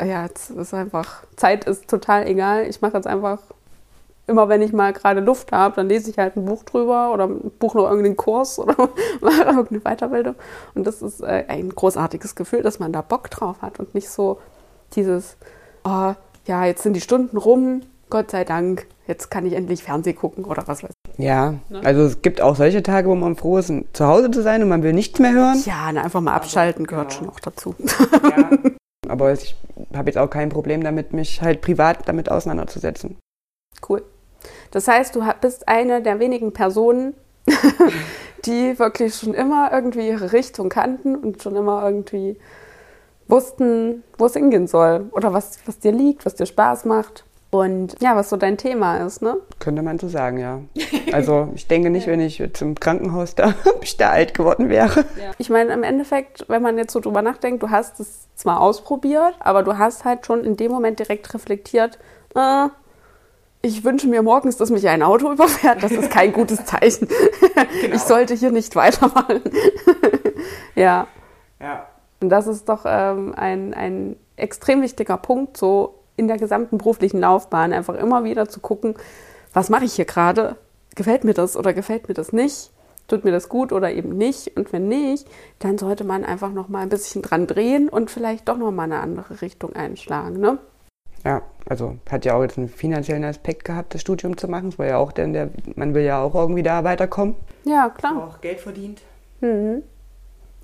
ja, 0.00 0.24
jetzt 0.24 0.50
ist 0.50 0.72
einfach, 0.72 1.24
Zeit 1.34 1.64
ist 1.64 1.88
total 1.88 2.28
egal. 2.28 2.66
Ich 2.68 2.80
mache 2.80 2.94
jetzt 2.94 3.06
einfach 3.08 3.40
immer 4.26 4.48
wenn 4.48 4.62
ich 4.62 4.72
mal 4.72 4.92
gerade 4.92 5.20
Luft 5.20 5.52
habe, 5.52 5.76
dann 5.76 5.88
lese 5.88 6.10
ich 6.10 6.18
halt 6.18 6.36
ein 6.36 6.44
Buch 6.44 6.64
drüber 6.64 7.12
oder 7.12 7.28
buche 7.28 7.78
noch 7.78 7.88
irgendeinen 7.88 8.16
Kurs 8.16 8.58
oder 8.58 8.74
mache 9.20 9.42
irgendeine 9.42 9.80
Weiterbildung. 9.80 10.34
Und 10.74 10.86
das 10.86 11.02
ist 11.02 11.20
äh, 11.20 11.44
ein 11.48 11.70
großartiges 11.70 12.34
Gefühl, 12.34 12.62
dass 12.62 12.78
man 12.78 12.92
da 12.92 13.02
Bock 13.02 13.30
drauf 13.30 13.62
hat 13.62 13.78
und 13.78 13.94
nicht 13.94 14.08
so 14.08 14.38
dieses, 14.94 15.36
oh, 15.84 16.14
ja, 16.46 16.64
jetzt 16.64 16.82
sind 16.82 16.94
die 16.94 17.00
Stunden 17.00 17.36
rum, 17.36 17.82
Gott 18.08 18.30
sei 18.30 18.44
Dank, 18.44 18.86
jetzt 19.06 19.30
kann 19.30 19.46
ich 19.46 19.54
endlich 19.54 19.82
Fernsehen 19.82 20.16
gucken 20.16 20.44
oder 20.44 20.66
was 20.66 20.82
weiß 20.82 20.90
ich. 20.90 21.18
Ja, 21.18 21.54
ne? 21.68 21.80
also 21.82 22.02
es 22.02 22.22
gibt 22.22 22.40
auch 22.40 22.56
solche 22.56 22.82
Tage, 22.82 23.08
wo 23.08 23.14
man 23.14 23.36
froh 23.36 23.58
ist, 23.58 23.72
zu 23.92 24.06
Hause 24.06 24.30
zu 24.30 24.42
sein 24.42 24.62
und 24.62 24.68
man 24.68 24.82
will 24.82 24.92
nichts 24.92 25.18
mehr 25.18 25.32
hören. 25.32 25.62
Ja, 25.64 25.90
na, 25.92 26.02
einfach 26.02 26.20
mal 26.20 26.34
abschalten 26.34 26.84
Aber, 26.84 26.90
gehört 26.90 27.08
genau. 27.10 27.20
schon 27.20 27.28
auch 27.30 27.40
dazu. 27.40 27.74
Ja. 28.22 28.50
Aber 29.08 29.32
ich 29.32 29.56
habe 29.94 30.10
jetzt 30.10 30.18
auch 30.18 30.28
kein 30.28 30.48
Problem 30.48 30.82
damit, 30.82 31.12
mich 31.12 31.40
halt 31.40 31.62
privat 31.62 32.08
damit 32.08 32.30
auseinanderzusetzen. 32.30 33.16
Cool. 33.88 34.02
Das 34.70 34.88
heißt, 34.88 35.14
du 35.14 35.24
bist 35.40 35.68
eine 35.68 36.02
der 36.02 36.18
wenigen 36.18 36.52
Personen, 36.52 37.14
die 38.44 38.78
wirklich 38.78 39.14
schon 39.14 39.34
immer 39.34 39.70
irgendwie 39.72 40.08
ihre 40.08 40.32
Richtung 40.32 40.68
kannten 40.68 41.16
und 41.16 41.42
schon 41.42 41.56
immer 41.56 41.84
irgendwie 41.84 42.36
wussten, 43.28 44.02
wo 44.18 44.26
es 44.26 44.34
hingehen 44.34 44.66
soll 44.66 45.08
oder 45.12 45.32
was, 45.32 45.58
was 45.66 45.78
dir 45.78 45.92
liegt, 45.92 46.26
was 46.26 46.34
dir 46.34 46.46
Spaß 46.46 46.84
macht. 46.84 47.24
Und 47.50 47.96
ja, 48.00 48.16
was 48.16 48.28
so 48.28 48.36
dein 48.36 48.58
Thema 48.58 48.98
ist, 48.98 49.22
ne? 49.22 49.36
Könnte 49.60 49.82
man 49.82 49.98
so 49.98 50.08
sagen, 50.08 50.38
ja. 50.38 50.60
Also 51.12 51.48
ich 51.54 51.66
denke 51.68 51.90
nicht, 51.90 52.06
wenn 52.08 52.20
ich 52.20 52.42
zum 52.52 52.74
Krankenhaus 52.74 53.34
da, 53.34 53.54
ich 53.80 53.96
da 53.96 54.10
alt 54.10 54.34
geworden 54.34 54.68
wäre. 54.68 55.04
Ja. 55.18 55.30
Ich 55.38 55.48
meine, 55.48 55.72
im 55.72 55.82
Endeffekt, 55.82 56.44
wenn 56.48 56.62
man 56.62 56.76
jetzt 56.76 56.92
so 56.92 57.00
drüber 57.00 57.22
nachdenkt, 57.22 57.62
du 57.62 57.70
hast 57.70 58.00
es 58.00 58.26
zwar 58.34 58.60
ausprobiert, 58.60 59.34
aber 59.38 59.62
du 59.62 59.78
hast 59.78 60.04
halt 60.04 60.26
schon 60.26 60.44
in 60.44 60.56
dem 60.56 60.72
Moment 60.72 60.98
direkt 60.98 61.32
reflektiert, 61.32 61.98
äh, 62.34 62.68
ich 63.66 63.84
wünsche 63.84 64.06
mir 64.06 64.22
morgens, 64.22 64.56
dass 64.56 64.70
mich 64.70 64.88
ein 64.88 65.02
Auto 65.02 65.32
überfährt. 65.32 65.82
Das 65.82 65.92
ist 65.92 66.10
kein 66.10 66.32
gutes 66.32 66.64
Zeichen. 66.64 67.08
Genau. 67.80 67.94
Ich 67.94 68.02
sollte 68.02 68.34
hier 68.34 68.50
nicht 68.50 68.76
weitermachen. 68.76 69.40
ja. 70.74 71.06
Ja. 71.58 71.86
Und 72.20 72.28
das 72.28 72.46
ist 72.46 72.68
doch 72.68 72.84
ähm, 72.86 73.34
ein, 73.34 73.72
ein 73.74 74.16
extrem 74.36 74.82
wichtiger 74.82 75.16
Punkt, 75.16 75.56
so 75.56 75.94
in 76.16 76.28
der 76.28 76.36
gesamten 76.36 76.78
beruflichen 76.78 77.20
Laufbahn 77.20 77.72
einfach 77.72 77.94
immer 77.94 78.24
wieder 78.24 78.48
zu 78.48 78.60
gucken, 78.60 78.94
was 79.52 79.70
mache 79.70 79.84
ich 79.84 79.94
hier 79.94 80.04
gerade? 80.04 80.56
Gefällt 80.94 81.24
mir 81.24 81.34
das 81.34 81.56
oder 81.56 81.72
gefällt 81.72 82.08
mir 82.08 82.14
das 82.14 82.32
nicht? 82.32 82.70
Tut 83.08 83.24
mir 83.24 83.32
das 83.32 83.48
gut 83.48 83.72
oder 83.72 83.90
eben 83.92 84.16
nicht? 84.16 84.56
Und 84.56 84.72
wenn 84.72 84.88
nicht, 84.88 85.26
dann 85.58 85.78
sollte 85.78 86.04
man 86.04 86.24
einfach 86.24 86.52
noch 86.52 86.68
mal 86.68 86.80
ein 86.80 86.90
bisschen 86.90 87.22
dran 87.22 87.46
drehen 87.46 87.88
und 87.88 88.10
vielleicht 88.10 88.48
doch 88.48 88.58
noch 88.58 88.70
mal 88.70 88.84
eine 88.84 89.00
andere 89.00 89.40
Richtung 89.40 89.74
einschlagen, 89.74 90.40
ne? 90.40 90.58
Ja, 91.24 91.42
also 91.68 91.96
hat 92.10 92.24
ja 92.24 92.34
auch 92.34 92.42
jetzt 92.42 92.58
einen 92.58 92.68
finanziellen 92.68 93.24
Aspekt 93.24 93.64
gehabt, 93.64 93.94
das 93.94 94.00
Studium 94.00 94.36
zu 94.36 94.48
machen. 94.48 94.68
Es 94.68 94.78
war 94.78 94.86
ja 94.86 94.98
auch 94.98 95.12
denn 95.12 95.32
der, 95.32 95.50
man 95.74 95.94
will 95.94 96.04
ja 96.04 96.20
auch 96.20 96.34
irgendwie 96.34 96.62
da 96.62 96.84
weiterkommen. 96.84 97.34
Ja, 97.64 97.88
klar. 97.90 98.16
Auch 98.16 98.40
Geld 98.40 98.60
verdient. 98.60 99.02
Mhm. 99.40 99.82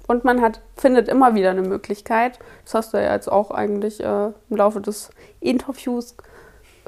Und 0.07 0.25
man 0.25 0.41
hat, 0.41 0.61
findet 0.77 1.09
immer 1.09 1.35
wieder 1.35 1.51
eine 1.51 1.63
Möglichkeit, 1.63 2.39
das 2.65 2.75
hast 2.75 2.93
du 2.93 2.99
ja 2.99 3.15
jetzt 3.15 3.31
auch 3.31 3.51
eigentlich 3.51 4.03
äh, 4.03 4.27
im 4.51 4.57
Laufe 4.57 4.81
des 4.81 5.11
Interviews 5.41 6.17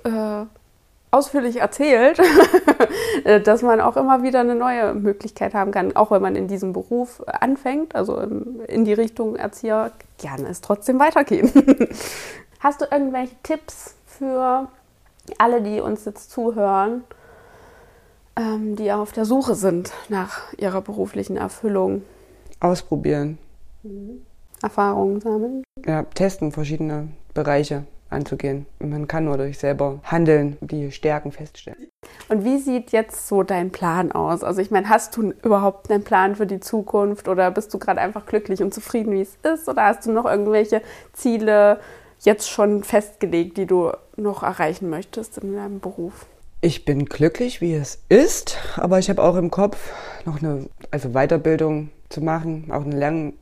äh, 0.05 0.45
ausführlich 1.15 1.61
erzählt, 1.61 2.21
äh, 3.25 3.41
dass 3.41 3.63
man 3.63 3.81
auch 3.81 3.97
immer 3.97 4.25
wieder 4.25 4.41
eine 4.41 4.57
neue 4.57 4.95
Möglichkeit 4.95 5.55
haben 5.55 5.71
kann, 5.71 5.95
auch 5.95 6.11
wenn 6.11 6.21
man 6.21 6.35
in 6.35 6.49
diesem 6.49 6.73
Beruf 6.73 7.23
anfängt, 7.27 7.95
also 7.95 8.19
in 8.19 8.85
die 8.85 8.95
Richtung 8.95 9.37
Erzieher, 9.37 9.93
gerne 10.19 10.49
es 10.49 10.61
trotzdem 10.61 10.99
weitergehen. 10.99 11.51
Hast 12.65 12.81
du 12.81 12.87
irgendwelche 12.91 13.35
Tipps 13.43 13.95
für 14.07 14.69
alle, 15.37 15.61
die 15.61 15.81
uns 15.81 16.07
jetzt 16.07 16.31
zuhören, 16.31 17.05
ähm, 18.37 18.75
die 18.75 18.91
auf 18.91 19.13
der 19.13 19.27
Suche 19.27 19.55
sind 19.55 19.93
nach 20.09 20.51
ihrer 20.55 20.81
beruflichen 20.81 21.37
Erfüllung? 21.37 22.05
Ausprobieren. 22.61 23.37
Mhm. 23.83 24.23
Erfahrungen 24.63 25.21
sammeln. 25.21 25.63
Ja, 25.85 26.05
testen 26.05 26.53
verschiedene 26.53 27.09
Bereiche 27.35 27.85
anzugehen. 28.09 28.65
Man 28.79 29.09
kann 29.09 29.27
nur 29.27 29.37
durch 29.37 29.59
selber 29.59 30.01
Handeln 30.03 30.57
die 30.63 30.91
Stärken 30.91 31.33
feststellen. 31.33 31.91
Und 32.31 32.45
wie 32.45 32.57
sieht 32.57 32.93
jetzt 32.93 33.29
so 33.29 33.43
dein 33.43 33.73
Plan 33.73 34.11
aus? 34.11 34.43
Also 34.43 34.63
ich 34.63 34.71
meine, 34.71 34.89
hast 34.89 35.15
du 35.19 35.35
überhaupt 35.43 35.91
einen 35.91 36.03
Plan 36.03 36.35
für 36.35 36.47
die 36.47 36.61
Zukunft 36.61 37.29
oder 37.29 37.51
bist 37.51 37.75
du 37.75 37.79
gerade 37.79 38.01
einfach 38.01 38.25
glücklich 38.25 38.63
und 38.63 38.73
zufrieden, 38.73 39.13
wie 39.13 39.21
es 39.21 39.37
ist? 39.43 39.69
Oder 39.69 39.85
hast 39.85 40.07
du 40.07 40.13
noch 40.13 40.25
irgendwelche 40.25 40.81
Ziele 41.13 41.79
jetzt 42.21 42.49
schon 42.51 42.85
festgelegt, 42.85 43.57
die 43.57 43.67
du 43.67 43.93
noch 44.17 44.43
erreichen 44.43 44.91
möchtest 44.91 45.39
in 45.39 45.55
deinem 45.55 45.81
Beruf? 45.81 46.27
Ich 46.61 46.87
bin 46.87 47.05
glücklich, 47.05 47.61
wie 47.61 47.75
es 47.75 48.03
ist, 48.09 48.57
aber 48.77 48.99
ich 48.99 49.11
habe 49.11 49.23
auch 49.23 49.37
im 49.37 49.51
Kopf 49.51 49.93
noch 50.25 50.41
eine 50.41 50.67
also 50.91 51.11
Weiterbildung 51.11 51.91
zu 52.09 52.23
machen, 52.23 52.71
auch 52.71 52.85
eine 52.85 52.97
lang, 52.99 53.35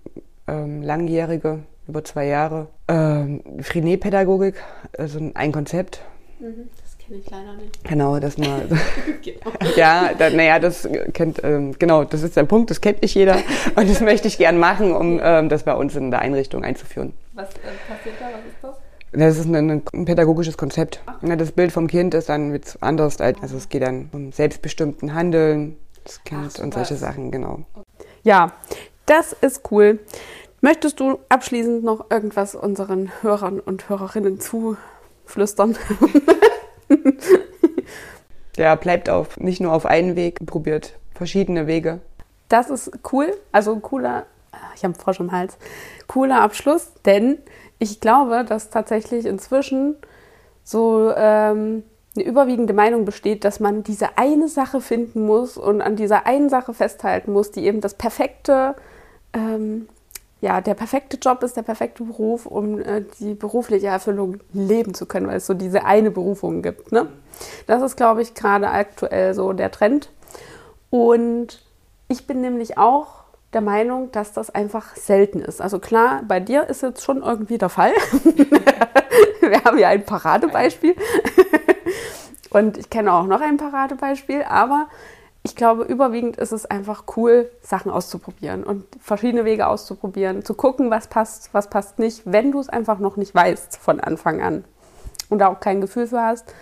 ähm, 0.48 0.82
langjährige, 0.82 1.61
über 1.87 2.02
zwei 2.02 2.26
Jahre. 2.26 2.66
Ähm, 2.88 3.42
Friné-Pädagogik, 3.61 4.56
also 4.98 5.20
ein 5.35 5.52
Konzept. 5.52 6.00
Mhm, 6.40 6.68
das 6.82 6.98
kenne 6.98 7.20
ich 7.20 7.30
leider 7.30 7.54
nicht. 7.54 7.85
Genau, 7.85 8.18
das 8.18 8.38
mal. 8.38 8.62
genau. 9.22 9.76
Ja, 9.76 10.11
da, 10.18 10.30
naja, 10.30 10.58
das 10.58 10.88
kennt, 11.12 11.44
ähm, 11.44 11.76
genau, 11.78 12.02
das 12.02 12.22
ist 12.22 12.37
der 12.37 12.44
Punkt, 12.44 12.70
das 12.70 12.80
kennt 12.80 13.02
nicht 13.02 13.14
jeder. 13.14 13.37
Und 13.76 13.88
das 13.88 14.00
möchte 14.00 14.26
ich 14.26 14.38
gern 14.38 14.58
machen, 14.58 14.92
um 14.92 15.20
ähm, 15.22 15.48
das 15.48 15.62
bei 15.62 15.74
uns 15.74 15.94
in 15.94 16.11
der 16.11 16.20
Einrichtung 16.20 16.64
einzuführen. 16.64 17.12
Was 17.35 17.49
äh, 17.55 17.59
passiert 17.88 18.16
da? 18.21 18.27
Was 18.27 18.45
ist 18.47 18.57
das? 18.62 18.77
Das 19.12 19.38
ist 19.38 19.47
ein, 19.47 19.83
ein 19.92 20.05
pädagogisches 20.05 20.57
Konzept. 20.57 21.03
Ja, 21.23 21.37
das 21.37 21.53
Bild 21.53 21.73
vom 21.73 21.87
Kind 21.87 22.14
ist 22.14 22.29
dann 22.29 22.59
anders. 22.81 23.21
Also 23.21 23.57
es 23.57 23.68
geht 23.68 23.83
dann 23.83 24.09
um 24.12 24.33
selbstbestimmten 24.33 25.14
Handeln, 25.14 25.77
das 26.05 26.23
Kind 26.25 26.53
Ach, 26.57 26.62
und 26.62 26.75
solche 26.75 26.97
Sachen, 26.97 27.31
genau. 27.31 27.61
Ja, 28.23 28.53
das 29.07 29.33
ist 29.35 29.71
cool. 29.71 29.99
Möchtest 30.61 31.01
du 31.01 31.18
abschließend 31.29 31.85
noch 31.85 32.11
irgendwas 32.11 32.55
unseren 32.55 33.11
Hörern 33.23 33.61
und 33.61 33.88
Hörerinnen 33.88 34.40
zuflüstern? 34.40 35.77
ja, 38.57 38.75
bleibt 38.77 39.11
auf, 39.11 39.38
nicht 39.38 39.61
nur 39.61 39.73
auf 39.73 39.87
einen 39.87 40.16
Weg, 40.16 40.38
probiert 40.47 40.99
verschiedene 41.14 41.66
Wege. 41.66 42.01
Das 42.49 42.71
ist 42.71 42.92
cool, 43.12 43.35
also 43.51 43.77
cooler, 43.81 44.27
ich 44.74 44.84
habe 44.84 44.94
einen 44.94 45.02
Frosch 45.02 45.20
im 45.20 45.32
Hals, 45.32 45.56
cooler 46.06 46.40
Abschluss, 46.40 46.92
denn 47.04 47.38
ich 47.78 48.00
glaube, 48.00 48.44
dass 48.44 48.70
tatsächlich 48.70 49.26
inzwischen 49.26 49.96
so 50.64 51.12
ähm, 51.16 51.82
eine 52.14 52.24
überwiegende 52.24 52.74
Meinung 52.74 53.04
besteht, 53.04 53.44
dass 53.44 53.60
man 53.60 53.82
diese 53.82 54.18
eine 54.18 54.48
Sache 54.48 54.80
finden 54.80 55.26
muss 55.26 55.56
und 55.56 55.80
an 55.80 55.96
dieser 55.96 56.26
einen 56.26 56.48
Sache 56.48 56.74
festhalten 56.74 57.32
muss, 57.32 57.50
die 57.50 57.64
eben 57.64 57.80
das 57.80 57.94
perfekte, 57.94 58.76
ähm, 59.32 59.88
ja, 60.40 60.60
der 60.60 60.74
perfekte 60.74 61.16
Job 61.16 61.42
ist, 61.42 61.56
der 61.56 61.62
perfekte 61.62 62.04
Beruf, 62.04 62.46
um 62.46 62.80
äh, 62.80 63.04
die 63.20 63.34
berufliche 63.34 63.86
Erfüllung 63.86 64.38
leben 64.52 64.92
zu 64.92 65.06
können, 65.06 65.26
weil 65.26 65.38
es 65.38 65.46
so 65.46 65.54
diese 65.54 65.84
eine 65.84 66.10
Berufung 66.10 66.62
gibt. 66.62 66.92
Ne? 66.92 67.08
Das 67.66 67.82
ist, 67.82 67.96
glaube 67.96 68.22
ich, 68.22 68.34
gerade 68.34 68.68
aktuell 68.68 69.34
so 69.34 69.52
der 69.52 69.70
Trend. 69.70 70.10
Und 70.90 71.64
ich 72.08 72.26
bin 72.26 72.42
nämlich 72.42 72.76
auch 72.76 73.21
der 73.52 73.60
Meinung, 73.60 74.10
dass 74.12 74.32
das 74.32 74.50
einfach 74.50 74.96
selten 74.96 75.40
ist. 75.40 75.60
Also 75.60 75.78
klar, 75.78 76.22
bei 76.26 76.40
dir 76.40 76.68
ist 76.68 76.82
jetzt 76.82 77.02
schon 77.02 77.22
irgendwie 77.22 77.58
der 77.58 77.68
Fall. 77.68 77.92
Wir 79.40 79.64
haben 79.64 79.78
ja 79.78 79.88
ein 79.88 80.04
Paradebeispiel. 80.04 80.96
Und 82.50 82.76
ich 82.78 82.90
kenne 82.90 83.12
auch 83.12 83.26
noch 83.26 83.40
ein 83.40 83.56
Paradebeispiel, 83.56 84.42
aber 84.42 84.88
ich 85.42 85.56
glaube, 85.56 85.84
überwiegend 85.84 86.36
ist 86.36 86.52
es 86.52 86.66
einfach 86.66 87.04
cool, 87.16 87.50
Sachen 87.62 87.90
auszuprobieren 87.90 88.62
und 88.62 88.84
verschiedene 89.00 89.44
Wege 89.44 89.66
auszuprobieren, 89.66 90.44
zu 90.44 90.54
gucken, 90.54 90.90
was 90.90 91.08
passt, 91.08 91.52
was 91.52 91.68
passt 91.68 91.98
nicht, 91.98 92.22
wenn 92.24 92.52
du 92.52 92.60
es 92.60 92.68
einfach 92.68 92.98
noch 92.98 93.16
nicht 93.16 93.34
weißt 93.34 93.78
von 93.78 94.00
Anfang 94.00 94.40
an 94.42 94.64
und 95.30 95.38
da 95.38 95.48
auch 95.48 95.60
kein 95.60 95.80
Gefühl 95.80 96.06
für 96.06 96.22
hast, 96.22 96.54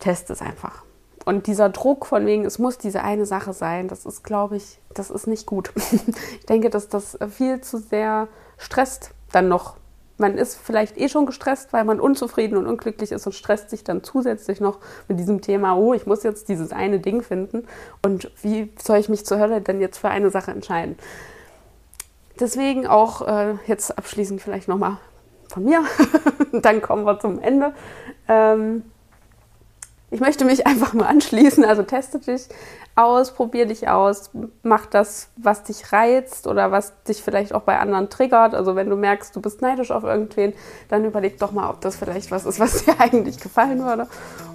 test 0.00 0.30
es 0.30 0.42
einfach. 0.42 0.82
Und 1.28 1.46
dieser 1.46 1.68
Druck 1.68 2.06
von 2.06 2.24
wegen, 2.24 2.46
es 2.46 2.58
muss 2.58 2.78
diese 2.78 3.02
eine 3.04 3.26
Sache 3.26 3.52
sein, 3.52 3.86
das 3.86 4.06
ist, 4.06 4.24
glaube 4.24 4.56
ich, 4.56 4.78
das 4.94 5.10
ist 5.10 5.26
nicht 5.26 5.44
gut. 5.44 5.72
ich 5.76 6.46
denke, 6.46 6.70
dass 6.70 6.88
das 6.88 7.18
viel 7.28 7.60
zu 7.60 7.76
sehr 7.76 8.28
stresst 8.56 9.10
dann 9.30 9.46
noch. 9.46 9.76
Man 10.16 10.38
ist 10.38 10.56
vielleicht 10.56 10.96
eh 10.96 11.10
schon 11.10 11.26
gestresst, 11.26 11.74
weil 11.74 11.84
man 11.84 12.00
unzufrieden 12.00 12.56
und 12.56 12.66
unglücklich 12.66 13.12
ist 13.12 13.26
und 13.26 13.34
stresst 13.34 13.68
sich 13.68 13.84
dann 13.84 14.02
zusätzlich 14.02 14.62
noch 14.62 14.78
mit 15.06 15.20
diesem 15.20 15.42
Thema, 15.42 15.76
oh, 15.76 15.92
ich 15.92 16.06
muss 16.06 16.22
jetzt 16.22 16.48
dieses 16.48 16.72
eine 16.72 16.98
Ding 16.98 17.20
finden 17.20 17.68
und 18.02 18.30
wie 18.40 18.72
soll 18.82 18.96
ich 18.96 19.10
mich 19.10 19.26
zur 19.26 19.38
Hölle 19.38 19.60
denn 19.60 19.82
jetzt 19.82 19.98
für 19.98 20.08
eine 20.08 20.30
Sache 20.30 20.52
entscheiden? 20.52 20.96
Deswegen 22.40 22.86
auch 22.86 23.20
äh, 23.28 23.56
jetzt 23.66 23.98
abschließend 23.98 24.40
vielleicht 24.40 24.66
nochmal 24.66 24.96
von 25.48 25.62
mir. 25.62 25.84
dann 26.52 26.80
kommen 26.80 27.04
wir 27.04 27.20
zum 27.20 27.38
Ende. 27.38 27.74
Ähm, 28.28 28.84
ich 30.10 30.20
möchte 30.20 30.44
mich 30.44 30.66
einfach 30.66 30.92
nur 30.92 31.06
anschließen. 31.06 31.64
Also 31.64 31.82
teste 31.82 32.18
dich 32.18 32.48
aus, 32.94 33.32
probier 33.32 33.66
dich 33.66 33.88
aus, 33.88 34.30
mach 34.62 34.86
das, 34.86 35.28
was 35.36 35.62
dich 35.62 35.92
reizt 35.92 36.46
oder 36.46 36.72
was 36.72 37.00
dich 37.04 37.22
vielleicht 37.22 37.54
auch 37.54 37.62
bei 37.62 37.78
anderen 37.78 38.10
triggert. 38.10 38.54
Also 38.54 38.74
wenn 38.74 38.90
du 38.90 38.96
merkst, 38.96 39.34
du 39.36 39.40
bist 39.40 39.62
neidisch 39.62 39.90
auf 39.90 40.02
irgendwen, 40.02 40.52
dann 40.88 41.04
überleg 41.04 41.38
doch 41.38 41.52
mal, 41.52 41.70
ob 41.70 41.80
das 41.80 41.96
vielleicht 41.96 42.30
was 42.30 42.44
ist, 42.44 42.58
was 42.58 42.84
dir 42.84 42.94
eigentlich 42.98 43.38
gefallen 43.38 43.84
würde. 43.84 44.08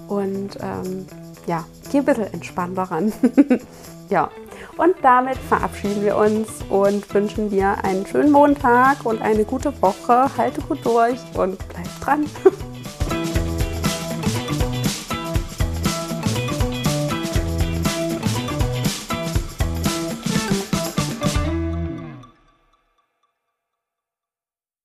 Und 0.08 0.58
ähm, 0.60 1.06
ja, 1.46 1.64
geh 1.90 1.98
ein 1.98 2.04
bisschen 2.04 2.32
entspannt 2.32 2.76
daran. 2.76 3.12
ja, 4.10 4.28
und 4.76 4.94
damit 5.02 5.38
verabschieden 5.38 6.02
wir 6.02 6.16
uns 6.16 6.48
und 6.68 7.12
wünschen 7.14 7.48
dir 7.48 7.76
einen 7.82 8.06
schönen 8.06 8.32
Montag 8.32 9.04
und 9.04 9.22
eine 9.22 9.44
gute 9.44 9.72
Woche. 9.80 10.28
Halte 10.36 10.60
gut 10.62 10.84
durch 10.84 11.20
und 11.34 11.58
bleib 11.68 12.00
dran. 12.00 12.26